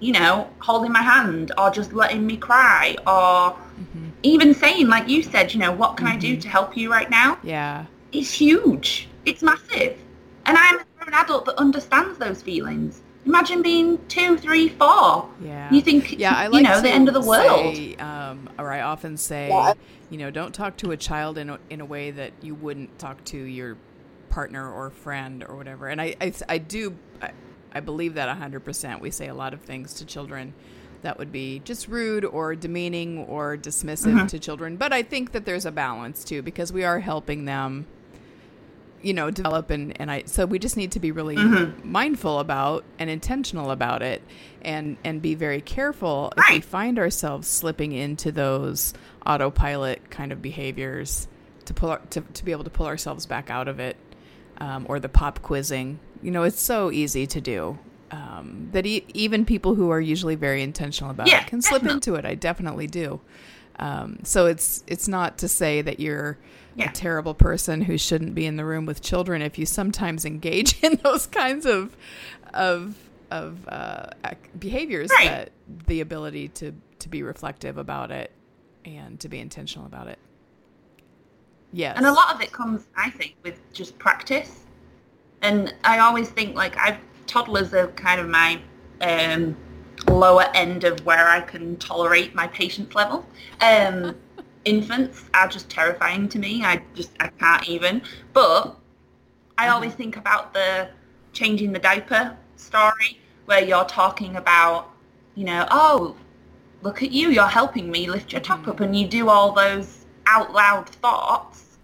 you 0.00 0.12
know, 0.12 0.48
holding 0.58 0.92
my 0.92 1.02
hand 1.02 1.52
or 1.56 1.70
just 1.70 1.92
letting 1.92 2.26
me 2.26 2.36
cry 2.36 2.96
or 3.06 3.56
Mm-hmm. 3.76 4.08
even 4.22 4.54
saying, 4.54 4.88
like 4.88 5.06
you 5.06 5.22
said, 5.22 5.52
you 5.52 5.60
know, 5.60 5.70
what 5.70 5.98
can 5.98 6.06
I 6.06 6.16
do 6.16 6.36
to 6.38 6.48
help 6.48 6.78
you 6.78 6.90
right 6.90 7.10
now? 7.10 7.38
Yeah. 7.42 7.84
It's 8.12 8.32
huge. 8.32 9.06
It's 9.26 9.42
massive. 9.42 9.98
And 10.46 10.56
I'm 10.56 10.78
an 11.06 11.14
adult 11.14 11.44
that 11.46 11.56
understands 11.58 12.18
those 12.18 12.42
feelings. 12.42 13.00
Imagine 13.24 13.60
being 13.62 13.98
two, 14.06 14.36
three, 14.38 14.68
four. 14.68 15.28
Yeah. 15.42 15.72
You 15.72 15.80
think, 15.80 16.18
Yeah, 16.18 16.34
I 16.34 16.46
like 16.46 16.62
you 16.62 16.68
know, 16.68 16.80
the 16.80 16.90
end 16.90 17.08
of 17.08 17.14
the 17.14 17.20
world. 17.20 17.74
Say, 17.76 17.96
um, 17.96 18.48
or 18.58 18.70
I 18.72 18.82
often 18.82 19.16
say, 19.16 19.48
Yeah. 19.48 19.72
you 20.10 20.18
know, 20.18 20.30
don't 20.30 20.54
talk 20.54 20.76
to 20.78 20.92
a 20.92 20.96
child 20.96 21.36
in 21.38 21.50
a, 21.50 21.58
in 21.68 21.80
a 21.80 21.84
way 21.84 22.12
that 22.12 22.32
you 22.40 22.54
wouldn't 22.54 22.98
talk 23.00 23.24
to 23.26 23.36
your 23.38 23.76
partner 24.30 24.70
or 24.72 24.90
friend 24.90 25.44
or 25.48 25.56
whatever. 25.56 25.88
And 25.88 26.00
I, 26.00 26.14
I, 26.20 26.32
I 26.48 26.58
do, 26.58 26.96
I, 27.20 27.30
I 27.72 27.80
believe 27.80 28.14
that 28.14 28.28
100%. 28.38 29.00
We 29.00 29.10
say 29.10 29.26
a 29.28 29.34
lot 29.34 29.52
of 29.54 29.60
things 29.60 29.94
to 29.94 30.04
children 30.04 30.54
that 31.02 31.18
would 31.18 31.32
be 31.32 31.60
just 31.64 31.88
rude 31.88 32.24
or 32.24 32.54
demeaning 32.54 33.18
or 33.26 33.56
dismissive 33.56 34.12
Mm-hmm. 34.14 34.26
to 34.26 34.38
children. 34.38 34.76
But 34.76 34.92
I 34.92 35.02
think 35.02 35.32
that 35.32 35.44
there's 35.44 35.66
a 35.66 35.72
balance 35.72 36.22
too 36.22 36.42
because 36.42 36.72
we 36.72 36.84
are 36.84 37.00
helping 37.00 37.44
them 37.44 37.86
you 39.02 39.14
know 39.14 39.30
develop 39.30 39.70
and 39.70 39.98
and 40.00 40.10
I 40.10 40.24
so 40.26 40.46
we 40.46 40.58
just 40.58 40.76
need 40.76 40.92
to 40.92 41.00
be 41.00 41.12
really 41.12 41.36
Mm-hmm. 41.36 41.90
mindful 41.90 42.38
about 42.40 42.84
and 42.98 43.08
intentional 43.10 43.70
about 43.70 44.02
it 44.02 44.22
and 44.62 44.96
and 45.04 45.20
be 45.22 45.34
very 45.34 45.60
careful 45.60 46.32
if 46.36 46.44
we 46.50 46.60
find 46.60 46.98
ourselves 46.98 47.46
slipping 47.48 47.92
into 47.92 48.32
those 48.32 48.94
autopilot 49.26 50.10
kind 50.10 50.32
of 50.32 50.40
behaviors 50.40 51.28
to 51.66 51.74
pull 51.74 51.90
our, 51.90 51.98
to, 52.10 52.20
to 52.20 52.44
be 52.44 52.52
able 52.52 52.64
to 52.64 52.70
pull 52.70 52.86
ourselves 52.86 53.26
back 53.26 53.50
out 53.50 53.68
of 53.68 53.80
it 53.80 53.96
um, 54.58 54.86
or 54.88 55.00
the 55.00 55.08
pop 55.08 55.42
quizzing. 55.42 55.98
You 56.22 56.30
know 56.30 56.42
it's 56.44 56.60
so 56.60 56.90
easy 56.90 57.26
to 57.26 57.40
do 57.40 57.78
um, 58.10 58.68
that 58.72 58.86
e- 58.86 59.04
even 59.14 59.44
people 59.44 59.74
who 59.74 59.90
are 59.90 60.00
usually 60.00 60.34
very 60.36 60.62
intentional 60.62 61.10
about 61.10 61.28
Yeah, 61.28 61.40
it 61.40 61.46
can 61.46 61.60
slip 61.62 61.82
definitely. 61.82 61.94
into 62.12 62.14
it 62.14 62.24
i 62.24 62.34
definitely 62.34 62.86
do 62.86 63.20
um, 63.78 64.20
so 64.22 64.46
it's 64.46 64.82
it's 64.86 65.06
not 65.08 65.38
to 65.38 65.48
say 65.48 65.82
that 65.82 66.00
you're 66.00 66.38
Yeah. 66.76 66.90
a 66.90 66.92
terrible 66.92 67.34
person 67.34 67.82
who 67.82 67.98
shouldn't 67.98 68.34
be 68.34 68.46
in 68.46 68.56
the 68.56 68.64
room 68.64 68.86
with 68.86 69.02
children 69.02 69.42
if 69.42 69.58
you 69.58 69.66
sometimes 69.66 70.24
engage 70.24 70.80
in 70.82 70.98
those 71.02 71.26
kinds 71.26 71.66
of 71.66 71.96
of 72.54 72.96
of 73.30 73.66
uh, 73.68 74.06
behaviors 74.58 75.10
Right. 75.10 75.28
that 75.28 75.50
the 75.88 76.00
ability 76.00 76.48
to 76.48 76.72
to 77.00 77.08
be 77.08 77.22
reflective 77.22 77.76
about 77.76 78.10
it 78.10 78.30
and 78.84 79.18
to 79.20 79.28
be 79.28 79.40
intentional 79.40 79.84
about 79.86 80.06
it 80.06 80.18
yes 81.72 81.96
And 81.96 82.06
a 82.06 82.12
lot 82.12 82.34
of 82.34 82.40
it 82.40 82.52
comes, 82.52 82.86
I 82.96 83.10
think, 83.10 83.34
with 83.42 83.58
just 83.72 83.98
practice. 83.98 84.60
And 85.42 85.74
I 85.84 85.98
always 85.98 86.28
think, 86.30 86.54
like, 86.54 86.76
I've 86.78 86.98
toddlers 87.26 87.74
are 87.74 87.88
kind 87.88 88.20
of 88.20 88.28
my 88.28 88.60
um, 89.00 89.56
lower 90.08 90.46
end 90.54 90.84
of 90.84 91.04
where 91.04 91.28
I 91.28 91.40
can 91.40 91.76
tolerate 91.76 92.34
my 92.34 92.46
patience 92.46 92.94
level. 92.94 93.26
Um, 93.60 94.16
infants 94.64 95.24
are 95.34 95.48
just 95.48 95.70
terrifying 95.70 96.28
to 96.30 96.38
me. 96.38 96.64
I 96.64 96.82
just, 96.94 97.12
I 97.20 97.28
can't 97.28 97.68
even. 97.68 98.02
But 98.32 98.76
I 99.58 99.68
always 99.68 99.94
think 99.94 100.16
about 100.16 100.52
the 100.52 100.88
changing 101.32 101.72
the 101.72 101.78
diaper 101.78 102.36
story 102.56 103.20
where 103.46 103.64
you're 103.64 103.84
talking 103.84 104.36
about, 104.36 104.90
you 105.34 105.44
know, 105.44 105.66
oh, 105.70 106.16
look 106.82 107.02
at 107.02 107.12
you, 107.12 107.30
you're 107.30 107.46
helping 107.46 107.90
me 107.90 108.08
lift 108.08 108.32
your 108.32 108.40
top 108.40 108.66
up 108.68 108.80
and 108.80 108.96
you 108.96 109.06
do 109.06 109.28
all 109.28 109.52
those 109.52 110.04
out 110.26 110.52
loud 110.52 110.88
thoughts 110.88 111.78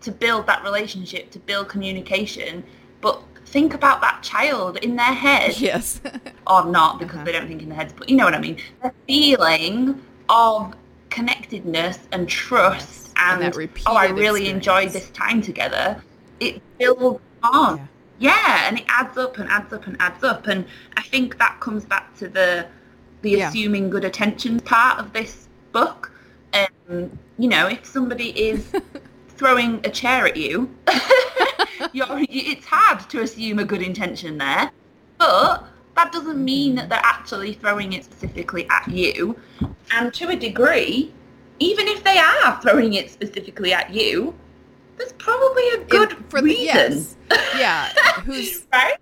to 0.00 0.10
build 0.10 0.46
that 0.46 0.62
relationship, 0.64 1.30
to 1.30 1.38
build 1.38 1.68
communication. 1.68 2.64
But 3.00 3.22
think 3.54 3.74
about 3.74 4.00
that 4.00 4.22
child 4.22 4.76
in 4.78 4.96
their 4.96 5.14
head 5.26 5.58
yes 5.58 6.00
or 6.46 6.64
not 6.66 6.98
because 6.98 7.16
Uh-huh. 7.16 7.24
they 7.26 7.32
don't 7.32 7.48
think 7.48 7.62
in 7.62 7.68
their 7.68 7.78
heads, 7.82 7.92
but 7.98 8.08
you 8.08 8.16
know 8.16 8.24
what 8.24 8.34
I 8.34 8.40
mean. 8.40 8.56
The 8.82 8.92
feeling 9.06 10.00
of 10.28 10.74
connectedness 11.10 11.98
and 12.12 12.28
trust 12.28 13.10
And 13.16 13.42
and, 13.42 13.70
oh, 13.86 13.94
I 13.96 14.06
really 14.24 14.48
enjoyed 14.48 14.90
this 14.90 15.10
time 15.10 15.42
together. 15.42 15.86
It 16.38 16.62
builds 16.78 17.20
on. 17.42 17.78
Yeah. 17.78 17.86
Yeah. 18.30 18.68
and 18.68 18.78
it 18.80 18.84
adds 18.88 19.16
up 19.24 19.38
and 19.38 19.48
adds 19.50 19.72
up 19.72 19.86
and 19.88 19.96
adds 20.00 20.22
up. 20.32 20.46
And 20.46 20.64
I 20.96 21.02
think 21.02 21.38
that 21.38 21.54
comes 21.60 21.84
back 21.84 22.06
to 22.20 22.28
the 22.28 22.66
the 23.22 23.30
Yeah. 23.32 23.48
assuming 23.48 23.90
good 23.90 24.04
attention 24.04 24.60
part 24.60 24.98
of 25.02 25.12
this 25.12 25.48
book. 25.72 26.00
Um, 26.54 27.10
you 27.38 27.48
know, 27.48 27.66
if 27.76 27.84
somebody 27.84 28.28
is 28.48 28.60
throwing 29.38 29.80
a 29.84 29.90
chair 29.90 30.26
at 30.26 30.36
you, 30.36 30.54
it's 31.94 32.66
hard 32.66 33.00
to 33.10 33.22
assume 33.22 33.58
a 33.58 33.64
good 33.64 33.82
intention 33.82 34.38
there. 34.38 34.70
But 35.18 35.64
that 35.96 36.12
doesn't 36.12 36.42
mean 36.44 36.74
that 36.76 36.88
they're 36.88 37.00
actually 37.02 37.54
throwing 37.54 37.92
it 37.92 38.04
specifically 38.04 38.66
at 38.70 38.88
you. 38.88 39.38
And 39.92 40.12
to 40.14 40.28
a 40.28 40.36
degree, 40.36 41.12
even 41.58 41.86
if 41.88 42.04
they 42.04 42.18
are 42.18 42.60
throwing 42.62 42.94
it 42.94 43.10
specifically 43.10 43.72
at 43.72 43.90
you, 43.92 44.34
there's 44.96 45.12
probably 45.14 45.68
a 45.70 45.78
good 45.84 46.12
In- 46.12 46.24
for 46.28 46.40
the- 46.40 46.46
reason. 46.46 46.64
yes. 46.64 47.16
Yeah. 47.56 47.88
Who's 48.24 48.66
right? 48.72 48.96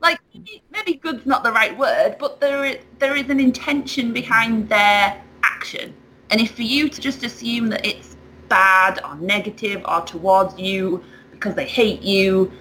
Like 0.00 0.18
maybe, 0.34 0.62
maybe 0.72 0.94
good's 0.94 1.26
not 1.26 1.42
the 1.44 1.52
right 1.52 1.76
word, 1.78 2.16
but 2.18 2.40
there 2.40 2.64
is 2.64 2.78
there 2.98 3.14
is 3.16 3.30
an 3.30 3.38
intention 3.40 4.12
behind 4.12 4.68
their 4.68 5.22
action. 5.44 5.94
And 6.30 6.40
if 6.40 6.52
for 6.56 6.62
you 6.62 6.88
to 6.88 7.00
just 7.00 7.22
assume 7.24 7.68
that 7.68 7.86
it's 7.86 8.16
bad 8.48 9.00
or 9.04 9.14
negative 9.16 9.82
or 9.86 10.00
towards 10.02 10.58
you 10.58 11.04
because 11.42 11.56
they 11.56 11.66
hate 11.66 12.02
you, 12.02 12.52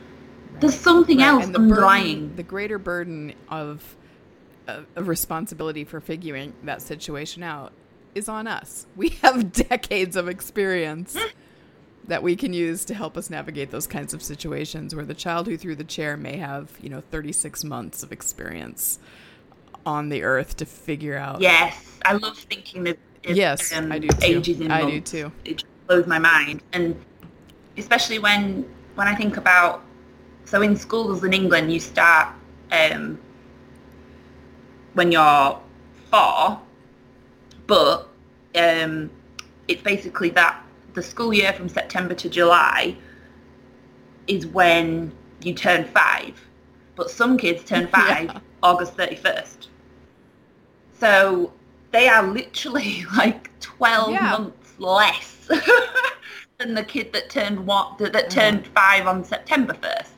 there's 0.59 0.77
something 0.79 1.17
Right, 1.19 1.27
else 1.27 1.45
and 1.45 1.53
the 1.55 1.59
burden- 1.59 1.71
underlying. 1.73 2.35
the 2.35 2.43
greater 2.43 2.77
burden 2.79 3.33
of, 3.49 3.95
of 4.67 4.85
of 4.95 5.07
responsibility 5.07 5.83
for 5.83 5.99
figuring 5.99 6.53
that 6.63 6.81
situation 6.81 7.43
out 7.43 7.71
is 8.15 8.27
on 8.27 8.47
us. 8.47 8.85
We 8.95 9.09
have 9.21 9.51
decades 9.51 10.15
of 10.15 10.27
experience 10.27 11.15
that 12.07 12.23
we 12.23 12.35
can 12.35 12.53
use 12.53 12.83
to 12.85 12.93
help 12.95 13.15
us 13.17 13.29
navigate 13.29 13.69
those 13.71 13.85
kinds 13.87 14.13
of 14.13 14.23
situations 14.23 14.95
where 14.95 15.05
the 15.05 15.13
child 15.13 15.47
who 15.47 15.57
threw 15.57 15.75
the 15.75 15.83
chair 15.83 16.17
may 16.17 16.37
have, 16.37 16.71
you 16.81 16.89
know, 16.89 17.01
36 17.11 17.63
months 17.63 18.01
of 18.03 18.11
experience 18.11 18.99
on 19.85 20.09
the 20.09 20.23
earth 20.23 20.57
to 20.57 20.65
figure 20.65 21.17
out. 21.17 21.41
Yes, 21.41 21.99
I 22.05 22.13
love 22.13 22.37
thinking 22.37 22.87
of, 22.87 22.97
Yes, 23.23 23.71
um, 23.75 23.91
I 23.91 23.99
do 23.99 24.07
too. 24.07 24.67
I 24.69 24.89
do 24.89 24.99
too. 25.01 25.31
It 25.45 25.57
just 25.59 25.87
blows 25.87 26.07
my 26.07 26.17
mind, 26.19 26.61
and 26.73 26.95
especially 27.77 28.19
when 28.19 28.65
when 28.95 29.07
I 29.07 29.15
think 29.15 29.37
about 29.37 29.83
so 30.45 30.61
in 30.61 30.75
schools 30.75 31.23
in 31.23 31.33
England 31.33 31.71
you 31.71 31.79
start 31.79 32.33
um, 32.71 33.19
when 34.93 35.11
you're 35.11 35.59
four, 36.09 36.59
but 37.67 38.07
um, 38.55 39.09
it's 39.67 39.81
basically 39.81 40.29
that 40.31 40.61
the 40.93 41.01
school 41.01 41.33
year 41.33 41.53
from 41.53 41.69
September 41.69 42.13
to 42.15 42.29
July 42.29 42.95
is 44.27 44.45
when 44.47 45.11
you 45.41 45.53
turn 45.53 45.85
five, 45.85 46.39
but 46.95 47.09
some 47.09 47.37
kids 47.37 47.63
turn 47.63 47.87
five 47.99 48.25
Yeah. 48.25 48.39
August 48.63 48.97
31st. 48.97 49.67
So 50.99 51.53
they 51.91 52.07
are 52.07 52.23
literally 52.27 53.05
like 53.17 53.57
12 53.59 54.11
Yeah. 54.11 54.29
months 54.31 54.73
less 54.79 55.49
than 56.61 56.73
the 56.75 56.83
kid 56.83 57.11
that 57.13 57.29
turned 57.29 57.65
one, 57.65 57.95
that, 57.97 58.13
that 58.13 58.27
Uh-huh. 58.27 58.35
turned 58.35 58.67
five 58.67 59.07
on 59.07 59.23
September 59.23 59.73
1st. 59.73 60.09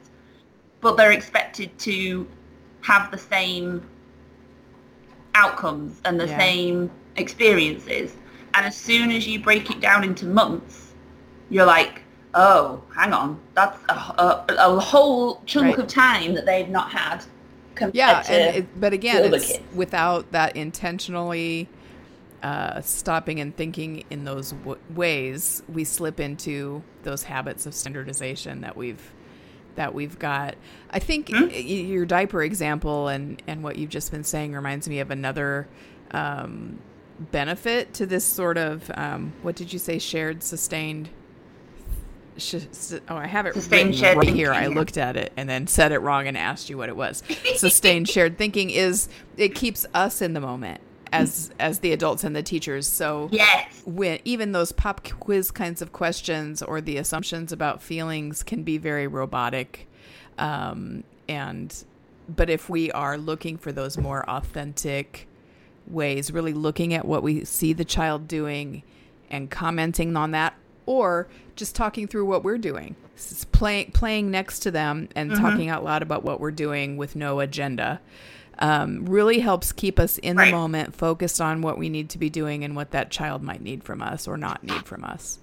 But 0.81 0.97
they're 0.97 1.11
expected 1.13 1.77
to 1.79 2.27
have 2.81 3.09
the 3.11 3.17
same 3.17 3.81
outcomes 5.35 6.01
and 6.05 6.19
the 6.19 6.27
Yeah. 6.27 6.37
same 6.37 6.91
experiences. 7.15 8.15
And 8.53 8.65
as 8.65 8.75
soon 8.75 9.11
as 9.11 9.27
you 9.27 9.39
break 9.39 9.71
it 9.71 9.79
down 9.79 10.03
into 10.03 10.25
months, 10.25 10.93
you're 11.49 11.65
like, 11.65 12.03
oh, 12.35 12.81
hang 12.95 13.13
on, 13.13 13.39
that's 13.53 13.77
a, 13.89 13.93
a, 13.93 14.45
a 14.59 14.79
whole 14.79 15.41
chunk 15.45 15.77
Right. 15.77 15.79
of 15.79 15.87
time 15.87 16.33
that 16.33 16.45
they've 16.45 16.69
not 16.69 16.91
had. 16.91 17.23
Compared 17.75 17.95
Yeah, 17.95 18.21
to, 18.23 18.33
and 18.33 18.57
it, 18.57 18.79
but 18.79 18.93
again, 18.93 19.25
it's 19.25 19.47
kids. 19.47 19.59
without 19.73 20.31
that 20.31 20.55
intentionally 20.55 21.67
uh, 22.43 22.81
stopping 22.81 23.39
and 23.39 23.55
thinking 23.55 24.03
in 24.11 24.25
those 24.25 24.51
w- 24.51 24.79
ways, 24.93 25.63
we 25.67 25.83
slip 25.85 26.19
into 26.19 26.83
those 27.03 27.23
habits 27.23 27.65
of 27.65 27.73
standardization 27.73 28.61
that 28.61 28.75
we've 28.77 29.13
that 29.75 29.93
we've 29.95 30.19
got. 30.19 30.55
I 30.91 30.99
think 30.99 31.29
Hmm? 31.29 31.47
y- 31.47 31.55
your 31.57 32.05
diaper 32.05 32.43
example 32.43 33.07
and 33.07 33.41
and 33.47 33.63
what 33.63 33.77
you've 33.77 33.89
just 33.89 34.11
been 34.11 34.23
saying 34.23 34.53
reminds 34.53 34.87
me 34.89 34.99
of 34.99 35.09
another 35.09 35.67
um, 36.11 36.79
benefit 37.31 37.93
to 37.95 38.05
this 38.05 38.25
sort 38.25 38.57
of 38.57 38.91
um, 38.95 39.33
what 39.41 39.55
did 39.55 39.71
you 39.73 39.79
say 39.79 39.97
shared 39.97 40.43
sustained. 40.43 41.09
Sh- 42.35 42.55
oh, 43.09 43.15
I 43.15 43.27
have 43.27 43.45
it 43.45 43.53
Sustained 43.53 43.89
written 43.89 43.93
shared 43.93 44.17
right 44.17 44.25
thinking, 44.25 44.35
here. 44.37 44.51
I 44.53 44.65
looked 44.67 44.97
at 44.97 45.15
it 45.15 45.31
and 45.37 45.47
then 45.47 45.67
said 45.67 45.91
it 45.91 45.99
wrong 45.99 46.27
and 46.27 46.35
asked 46.35 46.67
you 46.69 46.77
what 46.79 46.89
it 46.89 46.95
was. 46.95 47.21
Sustained 47.57 48.09
shared 48.09 48.37
thinking 48.39 48.71
is 48.71 49.07
it 49.37 49.53
keeps 49.53 49.85
us 49.93 50.19
in 50.21 50.33
the 50.33 50.39
moment 50.41 50.81
as 51.13 51.51
as 51.59 51.79
the 51.79 51.93
adults 51.93 52.23
and 52.23 52.35
the 52.35 52.43
teachers. 52.43 52.87
So 52.87 53.29
yes, 53.31 53.81
when 53.85 54.19
even 54.25 54.51
those 54.51 54.71
pop 54.71 55.07
quiz 55.19 55.51
kinds 55.51 55.81
of 55.81 55.93
questions 55.93 56.61
or 56.61 56.81
the 56.81 56.97
assumptions 56.97 57.51
about 57.51 57.81
feelings 57.81 58.43
can 58.43 58.63
be 58.63 58.77
very 58.77 59.07
robotic 59.07 59.87
um, 60.37 61.03
and 61.27 61.83
but 62.27 62.49
if 62.49 62.69
we 62.69 62.91
are 62.91 63.17
looking 63.17 63.57
for 63.57 63.71
those 63.71 63.97
more 63.97 64.27
authentic 64.29 65.27
ways 65.87 66.31
really 66.31 66.53
looking 66.53 66.93
at 66.93 67.05
what 67.05 67.23
we 67.23 67.43
see 67.43 67.73
the 67.73 67.85
child 67.85 68.27
doing 68.27 68.83
and 69.29 69.51
commenting 69.51 70.15
on 70.15 70.31
that 70.31 70.53
or 70.85 71.27
just 71.55 71.75
talking 71.75 72.07
through 72.07 72.25
what 72.25 72.43
we're 72.43 72.57
doing 72.57 72.95
playing 73.51 73.91
playing 73.91 74.31
next 74.31 74.59
to 74.61 74.71
them 74.71 75.07
and 75.15 75.35
talking 75.35 75.69
out 75.69 75.83
loud 75.83 76.01
about 76.01 76.23
what 76.23 76.39
we're 76.39 76.51
doing 76.51 76.97
with 76.97 77.15
no 77.15 77.39
agenda 77.39 77.99
um, 78.59 79.05
really 79.05 79.39
helps 79.39 79.71
keep 79.71 79.99
us 79.99 80.17
in 80.19 80.37
Right. 80.37 80.45
the 80.45 80.51
moment, 80.51 80.95
focused 80.95 81.41
on 81.41 81.61
what 81.61 81.77
we 81.77 81.89
need 81.89 82.09
to 82.11 82.17
be 82.17 82.29
doing 82.29 82.63
and 82.63 82.75
what 82.75 82.91
that 82.91 83.09
child 83.11 83.41
might 83.43 83.61
need 83.61 83.83
from 83.83 84.01
us 84.01 84.27
or 84.27 84.37
not 84.37 84.63
need 84.63 84.85
from 84.85 85.03
us, 85.03 85.39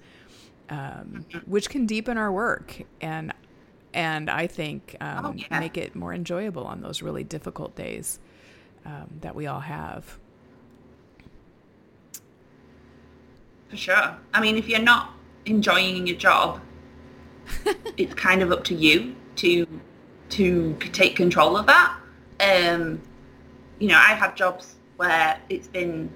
um, 0.69 1.25
which 1.45 1.69
can 1.69 1.85
deepen 1.85 2.17
our 2.17 2.31
work 2.31 2.81
and 3.01 3.33
and 3.93 4.29
I 4.29 4.47
think 4.47 4.95
um, 5.01 5.25
Oh, 5.25 5.33
yeah. 5.35 5.59
make 5.59 5.77
it 5.77 5.95
more 5.95 6.13
enjoyable 6.13 6.65
on 6.65 6.79
those 6.81 7.01
really 7.01 7.25
difficult 7.25 7.75
days 7.75 8.19
um, 8.85 9.09
that 9.19 9.35
we 9.35 9.47
all 9.47 9.59
have. 9.59 10.17
for 13.69 13.77
sure. 13.77 14.17
I 14.33 14.41
mean, 14.41 14.57
if 14.57 14.67
you're 14.67 14.79
not 14.79 15.13
enjoying 15.45 16.05
your 16.07 16.17
job, 16.17 16.59
it's 17.97 18.13
kind 18.13 18.41
of 18.41 18.51
up 18.51 18.63
to 18.65 18.75
you 18.75 19.15
to 19.37 19.65
to 20.29 20.75
take 20.93 21.15
control 21.15 21.57
of 21.57 21.65
that. 21.67 21.95
Um, 22.41 23.01
you 23.79 23.87
know, 23.87 23.97
I've 23.97 24.17
had 24.17 24.35
jobs 24.35 24.75
where 24.97 25.39
it's 25.49 25.67
been 25.67 26.11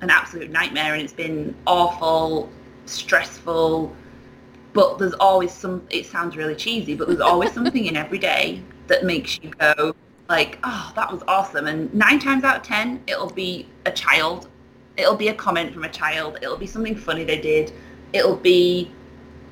an 0.00 0.10
absolute 0.10 0.50
nightmare 0.50 0.94
and 0.94 1.02
it's 1.02 1.12
been 1.12 1.54
awful, 1.66 2.50
stressful, 2.86 3.94
but 4.72 4.98
there's 4.98 5.14
always 5.14 5.52
some, 5.52 5.86
it 5.90 6.06
sounds 6.06 6.36
really 6.36 6.54
cheesy, 6.54 6.94
but 6.94 7.08
there's 7.08 7.20
always 7.20 7.52
something 7.54 7.86
in 7.86 7.96
every 7.96 8.18
day 8.18 8.62
that 8.88 9.04
makes 9.04 9.38
you 9.42 9.50
go 9.58 9.94
like, 10.28 10.58
oh, 10.64 10.92
that 10.96 11.10
was 11.10 11.22
awesome. 11.28 11.66
And 11.66 11.92
nine 11.94 12.18
times 12.18 12.44
out 12.44 12.56
of 12.56 12.62
10, 12.62 13.02
it'll 13.06 13.30
be 13.30 13.68
a 13.84 13.92
child. 13.92 14.48
It'll 14.96 15.16
be 15.16 15.28
a 15.28 15.34
comment 15.34 15.72
from 15.72 15.84
a 15.84 15.88
child. 15.88 16.38
It'll 16.42 16.56
be 16.56 16.66
something 16.66 16.96
funny 16.96 17.24
they 17.24 17.40
did. 17.40 17.72
It'll 18.12 18.36
be, 18.36 18.90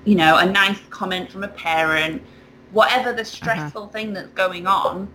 you 0.04 0.14
know, 0.14 0.38
a 0.38 0.46
nice 0.46 0.80
comment 0.90 1.30
from 1.30 1.44
a 1.44 1.48
parent. 1.48 2.22
Whatever 2.72 3.12
the 3.12 3.24
stressful 3.24 3.88
thing 3.88 4.12
that's 4.12 4.30
going 4.30 4.66
on, 4.66 5.08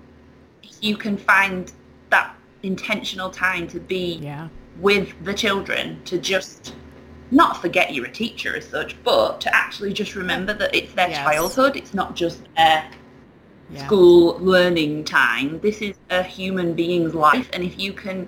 you 0.82 0.98
can 0.98 1.18
find 1.18 1.72
that 2.10 2.36
intentional 2.64 3.30
time 3.30 3.68
to 3.68 3.80
be 3.80 4.20
Yeah. 4.22 4.48
with 4.80 5.14
the 5.24 5.34
children 5.34 6.02
to 6.06 6.18
just 6.18 6.74
not 7.32 7.62
forget 7.62 7.94
you're 7.94 8.06
a 8.06 8.12
teacher 8.12 8.56
as 8.56 8.68
such, 8.68 8.96
but 9.04 9.40
to 9.42 9.56
actually 9.56 9.94
just 9.94 10.16
remember 10.16 10.54
that 10.54 10.74
it's 10.76 10.94
their 10.94 11.10
Yes. 11.10 11.20
childhood. 11.20 11.76
It's 11.76 11.94
not 11.94 12.16
just 12.16 12.40
their 12.58 12.86
Yeah. 13.72 13.86
school 13.86 14.40
learning 14.40 15.04
time. 15.04 15.60
This 15.62 15.82
is 15.82 15.96
a 16.10 16.24
human 16.24 16.74
being's 16.74 17.14
life, 17.14 17.48
and 17.54 17.64
if 17.64 17.80
you 17.80 17.94
can 17.94 18.28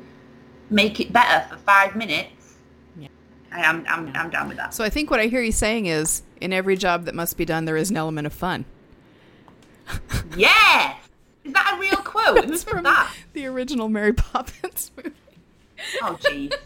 make 0.70 1.00
it 1.00 1.12
better 1.12 1.48
for 1.50 1.58
five 1.58 1.96
minutes, 1.96 2.54
Yeah. 3.00 3.08
I 3.52 3.62
am 3.62 3.84
I'm, 3.90 4.12
I'm 4.16 4.30
down 4.30 4.48
with 4.50 4.58
that. 4.58 4.74
So 4.74 4.84
I 4.84 4.90
think 4.90 5.10
what 5.10 5.20
I 5.20 5.26
hear 5.28 5.42
you 5.42 5.52
saying 5.52 5.88
is 5.88 6.22
in 6.40 6.54
every 6.54 6.78
job 6.78 7.06
that 7.06 7.16
must 7.16 7.38
be 7.38 7.46
done, 7.46 7.66
there 7.66 7.78
is 7.78 7.90
an 7.90 7.98
element 7.98 8.28
of 8.28 8.34
fun. 8.34 8.66
yes, 10.38 10.96
is 11.44 11.54
that 11.54 11.74
a 11.76 11.80
real 11.80 11.98
quote? 12.04 12.48
That's 12.48 12.64
from 12.64 12.84
that? 12.84 13.12
the 13.34 13.46
original 13.48 13.90
Mary 13.90 14.14
Poppins 14.14 14.92
movie. 14.98 15.16
Oh, 16.02 16.18
jeez. 16.22 16.54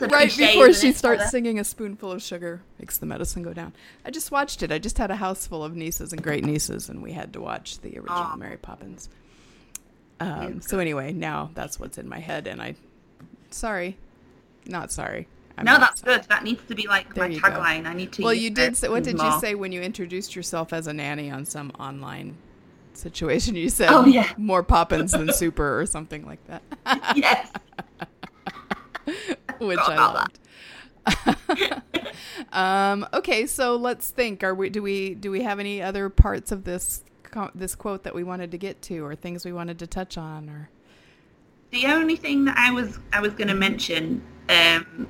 Right 0.00 0.34
before 0.36 0.72
she 0.72 0.92
starts 0.92 1.30
singing 1.30 1.58
a 1.58 1.64
spoonful 1.64 2.10
of 2.12 2.22
sugar 2.22 2.62
makes 2.78 2.98
the 2.98 3.06
medicine 3.06 3.42
go 3.42 3.52
down 3.52 3.72
i 4.04 4.10
just 4.10 4.30
watched 4.30 4.62
it 4.62 4.72
i 4.72 4.78
just 4.78 4.98
had 4.98 5.10
a 5.10 5.16
house 5.16 5.46
full 5.46 5.62
of 5.64 5.74
nieces 5.76 6.12
and 6.12 6.22
great 6.22 6.44
nieces 6.44 6.88
and 6.88 7.02
we 7.02 7.12
had 7.12 7.32
to 7.32 7.40
watch 7.40 7.78
the 7.80 7.96
original 7.98 8.18
Aw. 8.18 8.36
mary 8.36 8.56
poppins 8.56 9.08
um, 10.20 10.60
so 10.60 10.78
anyway 10.78 11.12
now 11.12 11.50
that's 11.54 11.78
what's 11.78 11.98
in 11.98 12.08
my 12.08 12.18
head 12.18 12.46
and 12.46 12.60
i 12.62 12.74
sorry 13.50 13.96
not 14.66 14.90
sorry 14.92 15.28
I'm 15.56 15.64
No, 15.64 15.78
that's 15.78 16.00
sorry. 16.00 16.16
good. 16.18 16.28
That 16.28 16.42
needs 16.42 16.62
to 16.66 16.74
be 16.74 16.88
like 16.88 17.14
There 17.14 17.28
my 17.28 17.32
you 17.34 17.40
go. 17.40 17.48
tagline. 17.48 17.86
I 17.86 17.94
need 17.94 18.10
to. 18.14 18.22
well 18.24 18.34
you 18.34 18.50
did 18.50 18.76
say 18.76 18.88
what 18.88 19.04
did 19.04 19.18
you 19.20 19.40
say 19.40 19.54
when 19.54 19.70
you 19.70 19.80
introduced 19.82 20.34
yourself 20.34 20.72
as 20.72 20.86
a 20.88 20.92
nanny 20.92 21.30
on 21.30 21.44
some 21.44 21.70
online 21.78 22.36
situation 22.96 23.54
you 23.56 23.68
said 23.68 23.88
Oh, 23.90 24.04
yeah. 24.04 24.32
more 24.36 24.62
poppins 24.62 25.12
than 25.12 25.32
super 25.32 25.80
or 25.80 25.86
something 25.86 26.24
like 26.26 26.40
that 26.46 26.62
yes. 27.16 27.50
which 29.58 29.78
I 29.78 29.96
loved. 29.96 30.38
um, 32.52 33.06
okay, 33.12 33.46
so 33.46 33.76
let's 33.76 34.10
think. 34.10 34.42
Are 34.42 34.54
we? 34.54 34.70
Do 34.70 34.82
we? 34.82 35.14
Do 35.14 35.30
we 35.30 35.42
have 35.42 35.58
any 35.60 35.82
other 35.82 36.08
parts 36.08 36.50
of 36.52 36.64
this 36.64 37.04
this 37.54 37.74
quote 37.74 38.04
that 38.04 38.14
we 38.14 38.24
wanted 38.24 38.50
to 38.52 38.58
get 38.58 38.80
to, 38.82 39.04
or 39.04 39.14
things 39.14 39.44
we 39.44 39.52
wanted 39.52 39.78
to 39.80 39.86
touch 39.86 40.16
on, 40.16 40.48
or 40.48 40.70
The 41.70 41.86
only 41.86 42.16
thing 42.16 42.44
that 42.46 42.56
I 42.56 42.70
was 42.70 42.98
I 43.12 43.20
was 43.20 43.32
going 43.34 43.48
to 43.48 43.54
mention 43.54 44.22
um, 44.48 45.06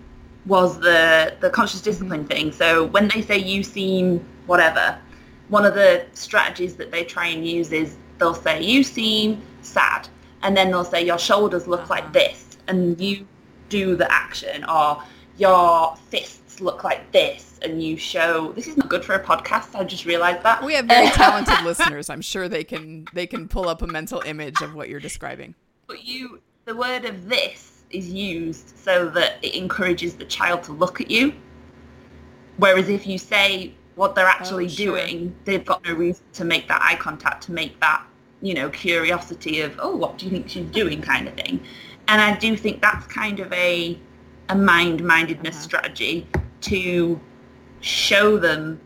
was 0.46 0.78
the 0.80 1.36
the 1.40 1.50
conscious 1.50 1.80
discipline 1.80 2.26
thing. 2.26 2.50
So 2.52 2.86
when 2.86 3.08
they 3.08 3.22
say 3.22 3.38
you 3.38 3.62
seem 3.62 4.24
whatever, 4.46 4.98
one 5.48 5.64
of 5.64 5.74
the 5.74 6.06
strategies 6.14 6.76
that 6.76 6.90
they 6.90 7.04
try 7.04 7.26
and 7.26 7.46
use 7.46 7.72
is 7.72 7.96
they'll 8.18 8.34
say 8.34 8.62
you 8.62 8.82
seem 8.82 9.42
sad, 9.62 10.08
and 10.42 10.56
then 10.56 10.70
they'll 10.70 10.84
say 10.84 11.04
your 11.04 11.18
shoulders 11.18 11.66
look 11.66 11.90
like 11.90 12.04
uh-huh. 12.04 12.12
this, 12.12 12.56
and 12.68 13.00
you 13.00 13.26
do 13.68 13.96
the 13.96 14.10
action, 14.10 14.64
or 14.64 15.02
your 15.36 15.96
fists 16.08 16.60
look 16.60 16.84
like 16.84 17.10
this, 17.12 17.58
and 17.62 17.82
you 17.82 17.96
show. 17.96 18.52
This 18.52 18.66
is 18.66 18.76
not 18.76 18.88
good 18.88 19.04
for 19.04 19.14
a 19.14 19.22
podcast. 19.22 19.74
I 19.74 19.84
just 19.84 20.04
realised 20.04 20.42
that 20.42 20.62
we 20.62 20.74
have 20.74 20.86
very 20.86 21.08
talented 21.10 21.62
listeners. 21.64 22.08
I'm 22.08 22.22
sure 22.22 22.48
they 22.48 22.64
can 22.64 23.06
they 23.12 23.26
can 23.26 23.48
pull 23.48 23.68
up 23.68 23.82
a 23.82 23.86
mental 23.86 24.20
image 24.22 24.60
of 24.62 24.74
what 24.74 24.88
you're 24.88 25.00
describing. 25.00 25.54
But 25.86 26.04
you, 26.04 26.40
the 26.64 26.74
word 26.74 27.04
of 27.04 27.28
this 27.28 27.82
is 27.90 28.10
used 28.10 28.76
so 28.78 29.08
that 29.10 29.34
it 29.42 29.54
encourages 29.54 30.14
the 30.14 30.24
child 30.24 30.62
to 30.64 30.72
look 30.72 31.00
at 31.00 31.10
you. 31.10 31.34
Whereas 32.56 32.88
if 32.88 33.06
you 33.06 33.18
say 33.18 33.74
what 33.96 34.14
they're 34.14 34.26
actually 34.26 34.64
Oh, 34.66 34.68
sure. 34.68 34.96
doing, 34.96 35.34
they've 35.44 35.64
got 35.64 35.84
no 35.84 35.94
reason 35.94 36.22
to 36.34 36.44
make 36.44 36.66
that 36.68 36.82
eye 36.82 36.96
contact, 36.96 37.44
to 37.44 37.52
make 37.52 37.78
that, 37.80 38.02
you 38.42 38.54
know, 38.54 38.68
curiosity 38.70 39.60
of, 39.60 39.78
oh, 39.80 39.94
what 39.96 40.18
do 40.18 40.26
you 40.26 40.30
think 40.32 40.48
she's 40.48 40.70
doing 40.70 41.00
kind 41.00 41.28
of 41.28 41.34
thing. 41.34 41.60
And 42.08 42.20
I 42.20 42.36
do 42.36 42.56
think 42.56 42.82
that's 42.82 43.06
kind 43.06 43.40
of 43.40 43.52
a, 43.52 43.98
a 44.48 44.54
mind-mindedness 44.56 45.54
Uh-huh. 45.56 45.64
strategy 45.64 46.26
to 46.62 47.20
show 47.80 48.36
them 48.38 48.80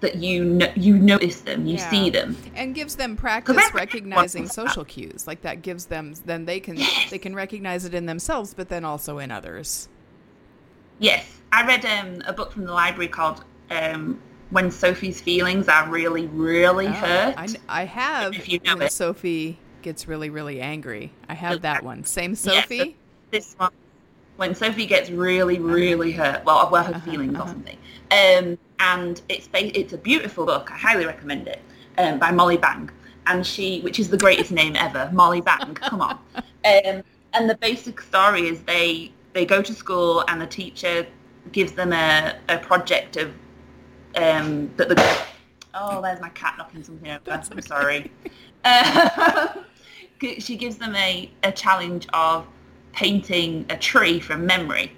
that 0.00 0.16
you 0.16 0.44
know, 0.44 0.70
you 0.76 0.96
notice 0.98 1.40
them, 1.42 1.66
you 1.66 1.76
Yeah. 1.76 1.90
see 1.90 2.10
them. 2.10 2.36
and 2.54 2.74
gives 2.74 2.96
them 2.96 3.16
practice 3.16 3.70
recognizing 3.74 4.42
wants 4.44 4.56
that. 4.56 4.62
social 4.68 4.84
cues 4.84 5.26
like 5.26 5.42
that 5.42 5.62
gives 5.62 5.86
them 5.86 6.14
then 6.24 6.44
they 6.44 6.58
can 6.60 6.76
they 7.10 7.18
can 7.18 7.34
recognize 7.34 7.84
it 7.84 7.94
in 7.94 8.06
themselves 8.06 8.52
but 8.54 8.68
then 8.68 8.84
also 8.84 9.18
in 9.18 9.30
others 9.30 9.88
Yes, 10.98 11.40
I 11.52 11.64
read 11.66 11.84
um, 11.84 12.22
a 12.26 12.32
book 12.32 12.50
from 12.52 12.64
the 12.64 12.72
library 12.72 13.06
called 13.08 13.44
um, 13.70 14.20
"When 14.50 14.70
Sophie's 14.70 15.20
Feelings 15.20 15.68
Are 15.68 15.88
Really, 15.88 16.26
Really 16.26 16.86
Oh, 16.86 16.92
Hurt." 16.92 17.34
I, 17.36 17.48
I 17.68 17.84
have 17.84 18.34
If 18.34 18.48
you 18.48 18.60
know 18.64 18.76
when 18.76 18.86
it. 18.86 18.92
sophie 18.92 19.58
gets 19.82 20.08
really 20.08 20.28
really 20.30 20.60
angry 20.60 21.12
i 21.28 21.34
have 21.34 21.62
that 21.62 21.82
one 21.82 22.04
same 22.04 22.34
Yeah, 22.42 22.62
so 22.62 22.62
sophie 22.62 22.96
this 23.30 23.54
one, 23.58 23.72
when 24.36 24.54
Sophie 24.54 24.86
gets 24.86 25.10
really, 25.10 25.58
really 25.58 26.12
hurt, 26.12 26.44
well, 26.44 26.68
well, 26.70 26.84
her 26.84 26.94
Uh-huh, 26.94 27.00
feelings 27.00 27.34
uh-huh. 27.34 27.44
or 27.44 27.48
something, 27.48 27.78
um, 28.10 28.58
and 28.80 29.20
it's 29.28 29.48
it's 29.52 29.92
a 29.92 29.98
beautiful 29.98 30.46
book. 30.46 30.70
I 30.72 30.76
highly 30.78 31.06
recommend 31.06 31.48
it 31.48 31.60
um, 31.98 32.18
by 32.18 32.30
Molly 32.30 32.56
Bang, 32.56 32.90
and 33.26 33.46
she, 33.46 33.80
which 33.82 33.98
is 33.98 34.08
the 34.08 34.16
greatest 34.18 34.52
name 34.52 34.76
ever, 34.76 35.10
Molly 35.12 35.40
Bang. 35.40 35.74
Come 35.74 36.00
on. 36.00 36.18
Um, 36.64 37.02
and 37.34 37.50
the 37.50 37.56
basic 37.60 38.00
story 38.00 38.48
is 38.48 38.62
they 38.62 39.12
they 39.34 39.44
go 39.44 39.62
to 39.62 39.74
school 39.74 40.24
and 40.28 40.40
the 40.40 40.46
teacher 40.46 41.06
gives 41.52 41.72
them 41.72 41.92
a, 41.92 42.38
a 42.48 42.58
project 42.58 43.16
of 43.16 43.34
um, 44.16 44.70
that 44.76 44.88
the 44.88 45.18
oh 45.74 46.00
there's 46.02 46.20
my 46.20 46.28
cat 46.30 46.54
knocking 46.58 46.82
something 46.82 47.10
over. 47.10 47.20
I'm 47.30 47.60
sorry. 47.62 48.10
Uh, 48.64 49.48
she 50.38 50.56
gives 50.56 50.78
them 50.78 50.94
a, 50.96 51.30
a 51.44 51.52
challenge 51.52 52.08
of 52.12 52.44
painting 52.92 53.64
a 53.70 53.76
tree 53.76 54.18
from 54.18 54.44
memory. 54.44 54.90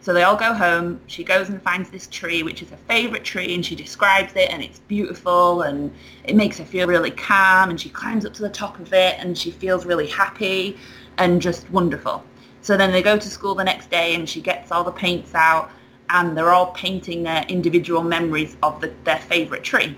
So 0.00 0.12
they 0.12 0.24
all 0.24 0.36
go 0.36 0.52
home. 0.52 1.00
She 1.06 1.24
goes 1.24 1.48
and 1.48 1.62
finds 1.62 1.88
this 1.88 2.08
tree, 2.08 2.42
which 2.42 2.60
is 2.60 2.68
her 2.68 2.76
favourite 2.88 3.24
tree, 3.24 3.54
and 3.54 3.64
she 3.64 3.74
describes 3.74 4.34
it, 4.34 4.50
and 4.50 4.62
it's 4.62 4.80
beautiful, 4.80 5.62
and 5.62 5.90
it 6.24 6.36
makes 6.36 6.58
her 6.58 6.64
feel 6.64 6.86
really 6.86 7.10
calm. 7.10 7.70
And 7.70 7.80
she 7.80 7.88
climbs 7.88 8.26
up 8.26 8.34
to 8.34 8.42
the 8.42 8.50
top 8.50 8.78
of 8.80 8.92
it, 8.92 9.14
and 9.18 9.38
she 9.38 9.50
feels 9.50 9.86
really 9.86 10.08
happy 10.08 10.76
and 11.16 11.40
just 11.40 11.70
wonderful. 11.70 12.22
So 12.60 12.76
then 12.76 12.92
they 12.92 13.02
go 13.02 13.16
to 13.16 13.30
school 13.30 13.54
the 13.54 13.64
next 13.64 13.88
day, 13.88 14.14
and 14.14 14.28
she 14.28 14.42
gets 14.42 14.70
all 14.70 14.84
the 14.84 14.92
paints 14.92 15.34
out, 15.34 15.70
and 16.10 16.36
they're 16.36 16.50
all 16.50 16.72
painting 16.72 17.22
their 17.22 17.44
individual 17.48 18.02
memories 18.02 18.56
of 18.62 18.80
the, 18.80 18.92
their 19.04 19.18
favourite 19.18 19.64
tree. 19.64 19.96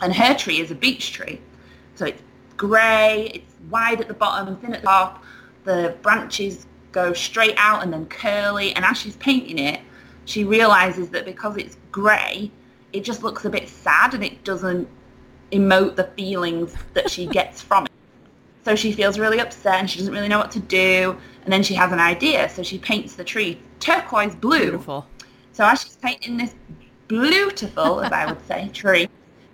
And 0.00 0.14
her 0.14 0.34
tree 0.34 0.60
is 0.60 0.70
a 0.70 0.74
beech 0.74 1.12
tree. 1.12 1.40
So 1.94 2.06
it's 2.06 2.22
grey, 2.56 3.30
it's 3.34 3.54
wide 3.70 4.00
at 4.00 4.08
the 4.08 4.14
bottom 4.14 4.48
and 4.48 4.60
thin 4.60 4.74
at 4.74 4.80
the 4.80 4.86
top. 4.86 5.24
The 5.64 5.96
branches 6.02 6.66
go 6.92 7.12
straight 7.12 7.54
out 7.58 7.82
and 7.82 7.92
then 7.92 8.06
curly. 8.06 8.74
And 8.74 8.84
as 8.84 8.98
she's 8.98 9.16
painting 9.16 9.58
it, 9.58 9.80
she 10.24 10.44
realises 10.44 11.10
that 11.10 11.24
because 11.24 11.56
it's 11.56 11.76
grey, 11.90 12.50
it 12.92 13.00
just 13.04 13.22
looks 13.22 13.44
a 13.44 13.50
bit 13.50 13.68
sad 13.68 14.14
and 14.14 14.24
it 14.24 14.44
doesn't 14.44 14.88
emote 15.52 15.96
the 15.96 16.04
feelings 16.16 16.74
that 16.94 17.10
she 17.10 17.26
gets 17.38 17.60
from 17.60 17.84
it. 17.84 17.92
So 18.64 18.76
she 18.76 18.92
feels 18.92 19.18
really 19.18 19.40
upset 19.40 19.76
and 19.76 19.90
she 19.90 19.98
doesn't 19.98 20.12
really 20.12 20.28
know 20.28 20.38
what 20.38 20.50
to 20.52 20.60
do. 20.60 21.16
And 21.44 21.52
then 21.52 21.62
she 21.62 21.74
has 21.74 21.92
an 21.92 22.00
idea. 22.00 22.48
So 22.50 22.62
she 22.62 22.78
paints 22.78 23.14
the 23.14 23.24
tree 23.24 23.58
turquoise 23.80 24.34
blue. 24.34 24.58
beautiful 24.58 25.06
So 25.58 25.64
as 25.64 25.82
she's 25.82 25.96
painting 25.96 26.36
this 26.36 26.54
beautiful, 27.08 28.00
as 28.00 28.12
I 28.12 28.26
would 28.26 28.46
say, 28.46 28.70
tree, 28.72 29.08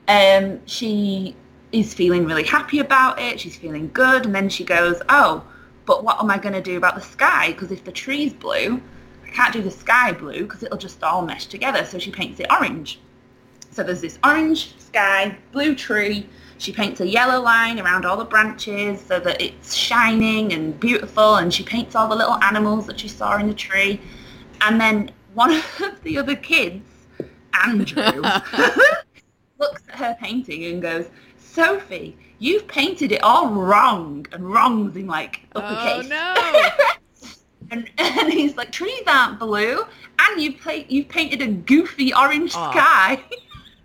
um, 0.07 0.61
she 0.67 1.35
is 1.73 1.95
feeling 1.95 2.27
really 2.27 2.45
happy 2.45 2.81
about 2.81 3.19
it. 3.19 3.40
She's 3.40 3.57
feeling 3.57 3.88
good, 3.95 4.27
and 4.27 4.35
then 4.35 4.51
she 4.51 4.64
goes, 4.64 5.01
"Oh, 5.09 5.43
but 5.87 6.05
what 6.05 6.21
am 6.21 6.31
I 6.31 6.37
going 6.37 6.53
to 6.53 6.61
do 6.61 6.77
about 6.77 6.95
the 6.95 7.01
sky? 7.01 7.53
Because 7.53 7.73
if 7.73 7.85
the 7.85 7.90
tree's 7.90 8.35
blue, 8.35 8.83
I 9.27 9.31
can't 9.31 9.55
do 9.55 9.62
the 9.62 9.71
sky 9.71 10.12
blue 10.12 10.43
because 10.43 10.62
it'll 10.62 10.77
just 10.77 11.03
all 11.03 11.23
mesh 11.23 11.47
together." 11.47 11.87
So 11.87 11.99
she 11.99 12.11
paints 12.11 12.38
it 12.38 12.49
orange. 12.51 13.01
So 13.71 13.83
there's 13.83 14.03
this 14.03 14.19
orange 14.23 14.79
sky, 14.79 15.38
blue 15.53 15.75
tree. 15.75 16.29
She 16.59 16.71
paints 16.71 17.01
a 17.01 17.07
yellow 17.07 17.40
line 17.40 17.81
around 17.81 18.05
all 18.05 18.19
the 18.19 18.27
branches 18.27 19.01
so 19.01 19.21
that 19.21 19.40
it's 19.40 19.73
shining 19.75 20.53
and 20.53 20.79
beautiful. 20.79 21.37
And 21.37 21.51
she 21.51 21.62
paints 21.62 21.95
all 21.95 22.09
the 22.09 22.14
little 22.14 22.37
animals 22.45 22.87
that 22.88 23.01
she 23.01 23.09
saw 23.09 23.38
in 23.38 23.49
the 23.49 23.55
tree. 23.55 24.03
And 24.61 24.79
then 24.79 25.11
one 25.35 25.53
of 25.53 26.03
the 26.03 26.18
other 26.18 26.37
kids, 26.37 26.85
Andrew, 27.64 28.23
looks 29.59 29.83
at 29.88 29.94
her 29.97 30.16
painting 30.20 30.64
and 30.64 30.83
goes, 30.83 31.07
Sophie, 31.38 32.16
you've 32.38 32.66
painted 32.66 33.12
it 33.12 33.23
all 33.23 33.51
wrong. 33.51 34.27
And 34.33 34.51
wrong's 34.53 34.97
in 34.97 35.07
like 35.07 35.40
uppercase. 35.55 36.11
oh 36.12 36.35
uppercase. 36.37 36.68
no 36.68 36.94
And, 37.70 37.90
and 37.97 38.31
he's 38.33 38.57
like, 38.57 38.70
trees 38.70 39.03
aren't 39.07 39.38
blue, 39.38 39.85
and 40.18 40.40
you've, 40.40 40.59
pla- 40.61 40.85
you've 40.87 41.09
painted 41.09 41.40
a 41.40 41.47
goofy 41.47 42.12
orange 42.14 42.55
Aw. 42.55 42.70
sky. 42.70 43.25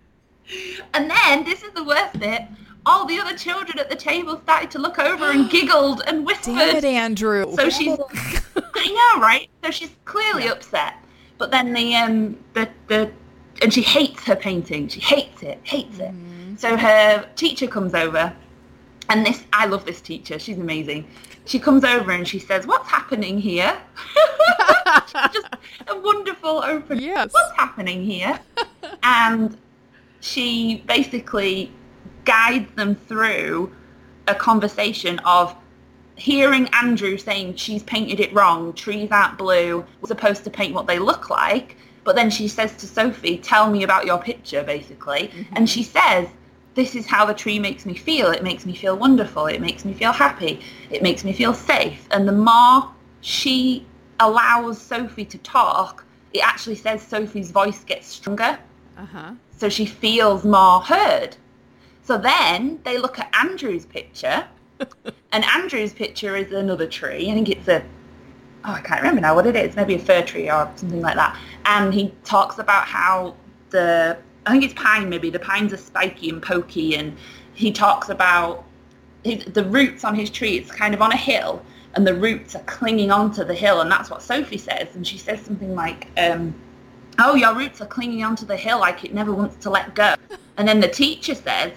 and 0.93 1.09
then, 1.09 1.45
this 1.45 1.63
is 1.63 1.71
the 1.73 1.83
worst 1.85 2.19
bit, 2.19 2.43
all 2.85 3.05
the 3.05 3.17
other 3.19 3.37
children 3.37 3.79
at 3.79 3.89
the 3.89 3.95
table 3.95 4.39
started 4.43 4.69
to 4.71 4.79
look 4.79 4.99
over 4.99 5.31
and 5.31 5.49
giggled 5.51 6.01
and 6.07 6.25
whispered. 6.25 6.55
damn 6.55 6.75
it 6.75 6.83
andrew 6.83 7.55
So 7.55 7.69
she's, 7.69 7.97
I 8.75 9.13
know, 9.15 9.21
right? 9.21 9.49
So 9.63 9.71
she's 9.71 9.91
clearly 10.05 10.49
upset. 10.49 10.95
But 11.39 11.49
then 11.49 11.73
the, 11.73 11.95
um, 11.95 12.37
the, 12.53 12.69
the, 12.87 13.11
and 13.63 13.73
she 13.73 13.81
hates 13.81 14.23
her 14.25 14.35
painting. 14.35 14.87
She 14.89 14.99
hates 14.99 15.41
it, 15.41 15.59
hates 15.63 15.97
it. 15.97 16.13
So 16.59 16.77
her 16.77 17.27
teacher 17.35 17.65
comes 17.65 17.93
over, 17.95 18.35
and 19.09 19.25
this, 19.25 19.43
I 19.53 19.65
love 19.65 19.85
this 19.85 20.01
teacher. 20.01 20.37
She's 20.37 20.57
amazing. 20.57 21.07
She 21.45 21.57
comes 21.57 21.83
over 21.83 22.11
and 22.11 22.27
she 22.27 22.37
says, 22.37 22.67
"What's 22.67 22.89
happening 22.89 23.39
here?" 23.39 23.75
Just 25.33 25.47
a 25.87 25.97
wonderful 25.97 26.61
open. 26.63 26.99
Yes. 26.99 27.33
What's 27.33 27.55
happening 27.57 28.03
here? 28.03 28.39
and 29.03 29.57
she 30.19 30.83
basically 30.85 31.71
guides 32.25 32.71
them 32.75 32.93
through 32.95 33.73
a 34.27 34.35
conversation 34.35 35.17
of 35.19 35.55
hearing 36.19 36.67
Andrew 36.73 37.17
saying 37.17 37.55
she's 37.55 37.83
painted 37.83 38.19
it 38.19 38.33
wrong, 38.33 38.73
trees 38.73 39.09
aren't 39.11 39.37
blue, 39.37 39.85
we're 40.01 40.07
supposed 40.07 40.43
to 40.43 40.49
paint 40.49 40.73
what 40.73 40.87
they 40.87 40.99
look 40.99 41.29
like. 41.29 41.77
But 42.03 42.15
then 42.15 42.29
she 42.29 42.47
says 42.47 42.75
to 42.77 42.87
Sophie, 42.87 43.37
tell 43.37 43.69
me 43.69 43.83
about 43.83 44.05
your 44.05 44.17
picture, 44.17 44.63
basically. 44.63 45.31
And 45.53 45.69
she 45.69 45.83
says, 45.83 46.27
this 46.73 46.95
is 46.95 47.05
how 47.05 47.25
the 47.25 47.33
tree 47.33 47.59
makes 47.59 47.85
me 47.85 47.93
feel. 47.93 48.31
It 48.31 48.41
makes 48.41 48.65
me 48.65 48.73
feel 48.73 48.95
wonderful. 48.95 49.47
It 49.47 49.61
makes 49.61 49.85
me 49.85 49.93
feel 49.93 50.11
happy. 50.11 50.61
It 50.89 51.03
makes 51.03 51.23
me 51.23 51.33
feel 51.33 51.53
safe. 51.53 52.07
And 52.11 52.27
the 52.27 52.31
more 52.31 52.89
she 53.21 53.85
allows 54.19 54.81
Sophie 54.81 55.25
to 55.25 55.37
talk, 55.39 56.05
it 56.33 56.39
actually 56.39 56.75
says 56.75 57.01
Sophie's 57.01 57.51
voice 57.51 57.83
gets 57.83 58.07
stronger 58.07 58.57
uh-huh 58.97 59.33
so 59.59 59.67
she 59.67 59.85
feels 59.85 60.45
more 60.45 60.79
heard. 60.79 61.35
So 62.03 62.17
then 62.17 62.79
they 62.85 62.97
look 62.97 63.19
at 63.19 63.29
Andrew's 63.35 63.85
picture, 63.85 64.47
and 65.31 65.43
Andrew's 65.45 65.93
picture 65.93 66.35
is 66.35 66.51
another 66.51 66.87
tree. 66.87 67.29
I 67.29 67.33
think 67.33 67.49
it's 67.49 67.67
a, 67.67 67.83
oh, 68.65 68.73
I 68.73 68.81
can't 68.81 69.01
remember 69.01 69.21
now 69.21 69.35
what 69.35 69.45
it 69.45 69.55
is. 69.55 69.75
Maybe 69.75 69.95
a 69.95 69.99
fir 69.99 70.23
tree 70.23 70.49
or 70.49 70.71
something 70.75 71.01
like 71.01 71.15
that. 71.15 71.37
And 71.65 71.93
he 71.93 72.13
talks 72.23 72.59
about 72.59 72.85
how 72.85 73.35
the, 73.69 74.17
I 74.45 74.51
think 74.51 74.63
it's 74.63 74.73
pine 74.73 75.09
maybe, 75.09 75.29
the 75.29 75.39
pines 75.39 75.73
are 75.73 75.77
spiky 75.77 76.29
and 76.29 76.41
pokey, 76.41 76.95
and 76.95 77.15
he 77.53 77.71
talks 77.71 78.09
about 78.09 78.65
his, 79.23 79.45
the 79.45 79.65
roots 79.65 80.03
on 80.03 80.15
his 80.15 80.29
tree. 80.29 80.57
It's 80.57 80.71
kind 80.71 80.93
of 80.93 81.01
on 81.01 81.11
a 81.11 81.17
hill, 81.17 81.63
and 81.93 82.07
the 82.07 82.13
roots 82.13 82.55
are 82.55 82.63
clinging 82.63 83.11
onto 83.11 83.43
the 83.43 83.53
hill, 83.53 83.81
and 83.81 83.91
that's 83.91 84.09
what 84.09 84.21
Sophie 84.21 84.57
says. 84.57 84.95
And 84.95 85.05
she 85.05 85.17
says 85.17 85.41
something 85.41 85.75
like, 85.75 86.07
um, 86.17 86.55
oh, 87.19 87.35
your 87.35 87.53
roots 87.53 87.81
are 87.81 87.85
clinging 87.85 88.23
onto 88.23 88.45
the 88.45 88.55
hill 88.55 88.79
like 88.79 89.03
it 89.03 89.13
never 89.13 89.33
wants 89.33 89.57
to 89.57 89.69
let 89.69 89.93
go. 89.93 90.15
And 90.57 90.67
then 90.67 90.79
the 90.79 90.87
teacher 90.87 91.35
says, 91.35 91.73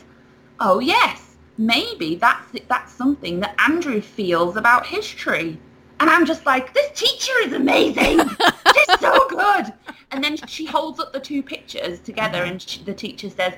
oh, 0.60 0.78
yes, 0.78 1.31
maybe 1.66 2.16
that's 2.16 2.46
that's 2.68 2.92
something 2.92 3.40
that 3.40 3.54
Andrew 3.58 4.00
feels 4.00 4.56
about 4.56 4.86
his 4.86 5.06
tree. 5.06 5.58
And 6.00 6.10
I'm 6.10 6.26
just 6.26 6.44
like, 6.46 6.74
this 6.74 6.90
teacher 6.98 7.32
is 7.44 7.52
amazing. 7.52 8.18
She's 8.74 9.00
so 9.00 9.28
good. 9.28 9.72
And 10.10 10.22
then 10.22 10.36
she 10.48 10.66
holds 10.66 10.98
up 10.98 11.12
the 11.12 11.20
two 11.20 11.42
pictures 11.42 12.00
together, 12.00 12.42
and 12.42 12.60
she, 12.60 12.82
the 12.82 12.92
teacher 12.92 13.30
says 13.30 13.54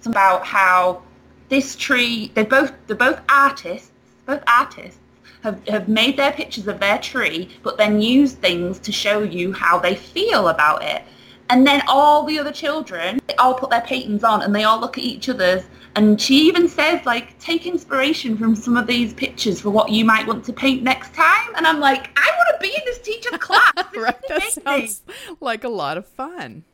something 0.00 0.12
about 0.20 0.44
how 0.44 1.02
this 1.48 1.76
tree. 1.76 2.30
They're 2.34 2.44
both 2.44 2.72
they're 2.86 2.96
both 2.96 3.20
artists. 3.28 3.90
Both 4.26 4.42
artists 4.46 4.98
have, 5.42 5.66
have 5.68 5.88
made 5.88 6.16
their 6.16 6.32
pictures 6.32 6.66
of 6.66 6.80
their 6.80 6.98
tree, 6.98 7.50
but 7.62 7.76
then 7.76 8.00
used 8.00 8.38
things 8.38 8.78
to 8.80 8.90
show 8.90 9.22
you 9.22 9.52
how 9.52 9.78
they 9.78 9.94
feel 9.94 10.48
about 10.48 10.82
it. 10.82 11.02
And 11.50 11.66
then 11.66 11.82
all 11.86 12.24
the 12.24 12.38
other 12.38 12.52
children, 12.52 13.20
they 13.26 13.34
all 13.34 13.54
put 13.54 13.70
their 13.70 13.82
paintings 13.82 14.24
on 14.24 14.42
and 14.42 14.54
they 14.54 14.64
all 14.64 14.80
look 14.80 14.96
at 14.96 15.04
each 15.04 15.28
other's. 15.28 15.64
And 15.96 16.20
she 16.20 16.48
even 16.48 16.68
says, 16.68 17.06
like, 17.06 17.38
take 17.38 17.66
inspiration 17.66 18.36
from 18.36 18.56
some 18.56 18.76
of 18.76 18.86
these 18.86 19.14
pictures 19.14 19.60
for 19.60 19.70
what 19.70 19.90
you 19.90 20.04
might 20.04 20.26
want 20.26 20.44
to 20.46 20.52
paint 20.52 20.82
next 20.82 21.14
time. 21.14 21.54
And 21.56 21.66
I'm 21.66 21.78
like, 21.78 22.10
I 22.18 22.30
want 22.36 22.60
to 22.60 22.68
be 22.68 22.74
in 22.74 22.82
this 22.84 22.98
teacher's 22.98 23.36
class. 23.38 23.72
This 23.92 24.02
right, 24.02 24.16
that 24.28 24.42
amazing. 24.42 24.62
sounds 24.64 25.02
like 25.40 25.62
a 25.62 25.68
lot 25.68 25.96
of 25.96 26.06
fun. 26.06 26.64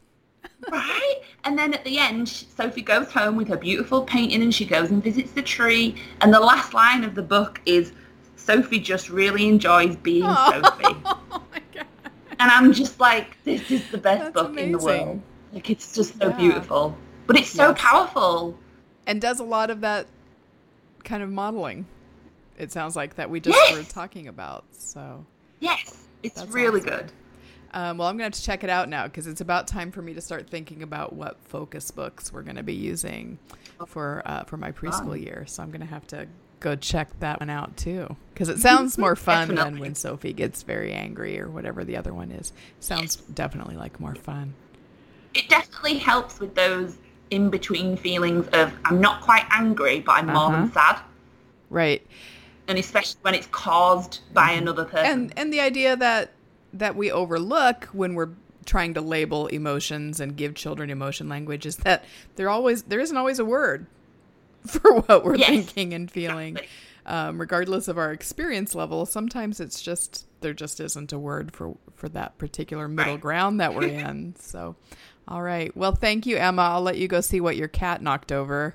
right? 0.70 1.20
And 1.44 1.59
then 1.59 1.74
at 1.74 1.85
the 1.85 1.98
end, 1.98 2.28
Sophie 2.28 2.80
goes 2.80 3.11
home 3.12 3.37
with 3.37 3.48
her 3.48 3.59
beautiful 3.59 4.02
painting 4.02 4.40
and 4.42 4.54
she 4.54 4.64
goes 4.64 4.90
and 4.90 5.02
visits 5.02 5.33
the 5.33 5.42
tree. 5.42 5.96
And 6.22 6.33
the 6.33 6.40
last 6.40 6.72
line 6.72 7.04
of 7.04 7.14
the 7.14 7.22
book 7.22 7.61
is, 7.66 7.92
Sophie 8.37 8.80
just 8.80 9.11
really 9.11 9.46
enjoys 9.48 9.96
being 9.96 10.24
oh 10.28 10.48
Sophie. 10.48 10.96
Oh 11.04 11.42
my. 11.52 11.61
And 12.38 12.50
I'm 12.50 12.72
just 12.72 12.98
like, 13.00 13.37
this 13.44 13.70
is 13.70 13.87
the 13.90 13.98
best 13.98 14.33
That's 14.33 14.35
book 14.35 14.56
in 14.59 14.72
the 14.72 14.78
world. 14.78 15.22
Like, 15.52 15.68
it's 15.68 15.94
just 15.94 16.18
so 16.18 16.28
Yeah. 16.30 16.37
beautiful. 16.37 16.96
But 17.26 17.38
it's 17.38 17.50
so 17.50 17.68
Yes. 17.68 17.78
powerful. 17.78 18.59
And 19.11 19.20
does 19.20 19.40
a 19.40 19.44
lot 19.44 19.70
of 19.70 19.81
that 19.81 20.07
kind 21.03 21.23
of 21.23 21.31
modeling. 21.31 21.87
It 22.57 22.70
sounds 22.70 22.94
like 22.94 23.16
that 23.16 23.29
we 23.29 23.40
just 23.40 23.57
Yes. 23.59 23.73
were 23.77 23.83
talking 23.83 24.29
about. 24.29 24.64
So, 24.70 25.25
Yes, 25.59 26.07
it's 26.23 26.40
really 26.46 26.81
awesome. 26.81 26.90
good. 26.90 27.12
um, 27.73 27.99
well, 27.99 28.07
I'm 28.07 28.16
going 28.16 28.31
to 28.31 28.37
have 28.37 28.40
to 28.40 28.42
check 28.42 28.62
it 28.62 28.70
out 28.70 28.88
now 28.88 29.05
because 29.05 29.27
it's 29.27 29.40
about 29.40 29.66
time 29.66 29.90
for 29.90 30.01
me 30.01 30.14
to 30.14 30.20
start 30.20 30.49
thinking 30.49 30.83
about 30.85 31.12
what 31.12 31.38
focus 31.44 31.90
books 31.90 32.33
we're 32.33 32.42
going 32.42 32.55
to 32.57 32.62
be 32.62 32.75
using 32.75 33.38
for 33.87 34.23
uh, 34.27 34.44
for 34.44 34.57
my 34.57 34.70
preschool 34.70 35.20
year. 35.20 35.44
So 35.49 35.62
I'm 35.64 35.70
going 35.70 35.81
to 35.81 35.87
have 35.87 36.07
to 36.09 36.29
go 36.61 36.77
check 36.77 37.09
that 37.20 37.40
one 37.40 37.51
out 37.51 37.77
too 37.77 38.14
because 38.33 38.49
it 38.49 38.59
sounds 38.61 38.96
more 38.99 39.16
fun 39.29 39.55
than 39.57 39.81
when 39.81 39.94
Sophie 39.96 40.33
gets 40.35 40.62
very 40.62 40.92
angry 40.92 41.40
or 41.40 41.49
whatever 41.49 41.83
the 41.85 41.96
other 41.96 42.14
one 42.14 42.31
is. 42.31 42.53
Sounds 42.79 43.16
definitely 43.16 43.77
like 43.77 43.99
more 43.99 44.14
fun. 44.14 44.55
It 45.35 45.49
definitely 45.49 45.99
helps 45.99 46.38
with 46.38 46.55
those 46.55 46.96
in-between 47.31 47.97
feelings 47.97 48.47
of 48.53 48.73
I'm 48.85 49.01
not 49.01 49.21
quite 49.23 49.45
angry, 49.51 50.01
but 50.01 50.12
I'm 50.12 50.27
more 50.27 50.51
than 50.51 50.73
sad. 50.73 51.01
Right. 51.69 52.07
And 52.69 52.79
especially 52.79 53.19
when 53.23 53.35
it's 53.35 53.47
caused 53.49 54.21
by 54.33 54.53
another 54.53 54.85
person. 54.85 55.07
and 55.07 55.33
and 55.37 55.53
the 55.53 55.61
idea 55.61 55.97
that 55.97 56.33
that 56.73 56.95
we 56.97 57.11
overlook 57.11 57.87
when 57.93 58.14
we're 58.14 58.31
trying 58.64 58.95
to 58.95 59.01
label 59.01 59.47
emotions 59.49 60.21
and 60.21 60.37
give 60.37 60.55
children 60.55 60.90
emotion 60.90 61.29
language 61.29 61.66
is 61.66 61.77
that 61.79 62.05
there 62.37 62.49
always 62.49 62.85
there 62.85 63.01
isn't 63.01 63.16
always 63.16 63.38
a 63.38 63.45
word 63.45 63.87
for 64.66 65.01
what 65.01 65.25
we're 65.25 65.37
Yes, 65.37 65.49
thinking 65.49 65.95
and 65.95 66.09
feeling 66.11 66.57
exactly. 66.59 66.69
um, 67.07 67.40
regardless 67.40 67.88
of 67.88 67.99
our 67.99 68.12
experience 68.12 68.75
level 68.75 69.07
sometimes 69.07 69.59
it's 69.59 69.81
just 69.81 70.27
there 70.43 70.53
just 70.53 70.79
isn't 70.79 71.12
a 71.12 71.19
word 71.19 71.51
for 71.53 71.77
for 71.97 72.09
that 72.11 72.37
particular 72.38 72.87
middle 72.87 73.14
Right. 73.14 73.21
ground 73.23 73.59
that 73.61 73.75
we're 73.75 73.83
in 73.88 74.37
so 74.38 74.77
all 75.31 75.43
right. 75.43 75.75
Well 75.77 75.95
thank 75.95 76.27
you 76.27 76.37
emma. 76.37 76.62
I'll 76.62 76.83
let 76.83 76.99
you 76.99 77.09
go 77.09 77.21
see 77.21 77.40
what 77.40 77.57
your 77.57 77.69
cat 77.69 78.03
knocked 78.03 78.33
over. 78.33 78.75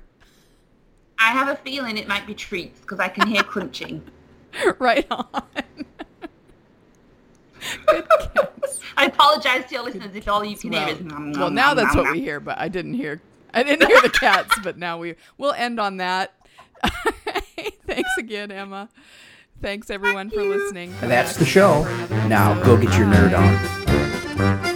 I 1.18 1.30
have 1.30 1.48
a 1.48 1.56
feeling 1.56 1.96
it 1.98 2.08
might 2.08 2.26
be 2.26 2.34
treats 2.34 2.80
because 2.80 2.98
I 2.98 3.08
can 3.08 3.28
hear 3.28 3.42
crunching. 3.44 4.02
right 4.78 5.06
on. 5.10 5.26
Good 7.86 8.08
cats 8.08 8.80
I 8.96 9.06
apologize 9.06 9.66
to 9.66 9.74
your 9.74 9.84
listeners 9.84 10.14
if 10.14 10.28
all 10.28 10.44
you 10.44 10.56
can 10.56 10.70
well, 10.70 10.86
hear 10.86 10.94
is 10.94 11.00
nom, 11.02 11.32
nom, 11.32 11.40
well 11.40 11.50
now 11.50 11.68
nom, 11.68 11.76
that's 11.76 11.94
nom, 11.94 12.04
what 12.04 12.14
we 12.14 12.20
hear 12.20 12.38
but 12.38 12.56
i 12.58 12.68
didn't 12.68 12.94
hear 12.94 13.20
i 13.52 13.62
didn't 13.62 13.88
hear 13.88 14.00
the 14.00 14.10
cats 14.10 14.56
but 14.62 14.78
now 14.78 14.98
we 14.98 15.16
we'll 15.36 15.52
end 15.52 15.80
on 15.80 15.98
that. 15.98 16.34
Thanks 17.86 18.10
again 18.18 18.50
emma. 18.50 18.88
Thanks 19.62 19.90
everyone 19.90 20.30
for 20.30 20.42
listening. 20.42 20.94
And 21.00 21.10
that's 21.10 21.36
the 21.36 21.46
show. 21.46 21.82
Now 22.28 22.62
go 22.62 22.76
get 22.76 22.96
your 22.98 23.06
nerd 23.06 23.36
on. 23.36 24.75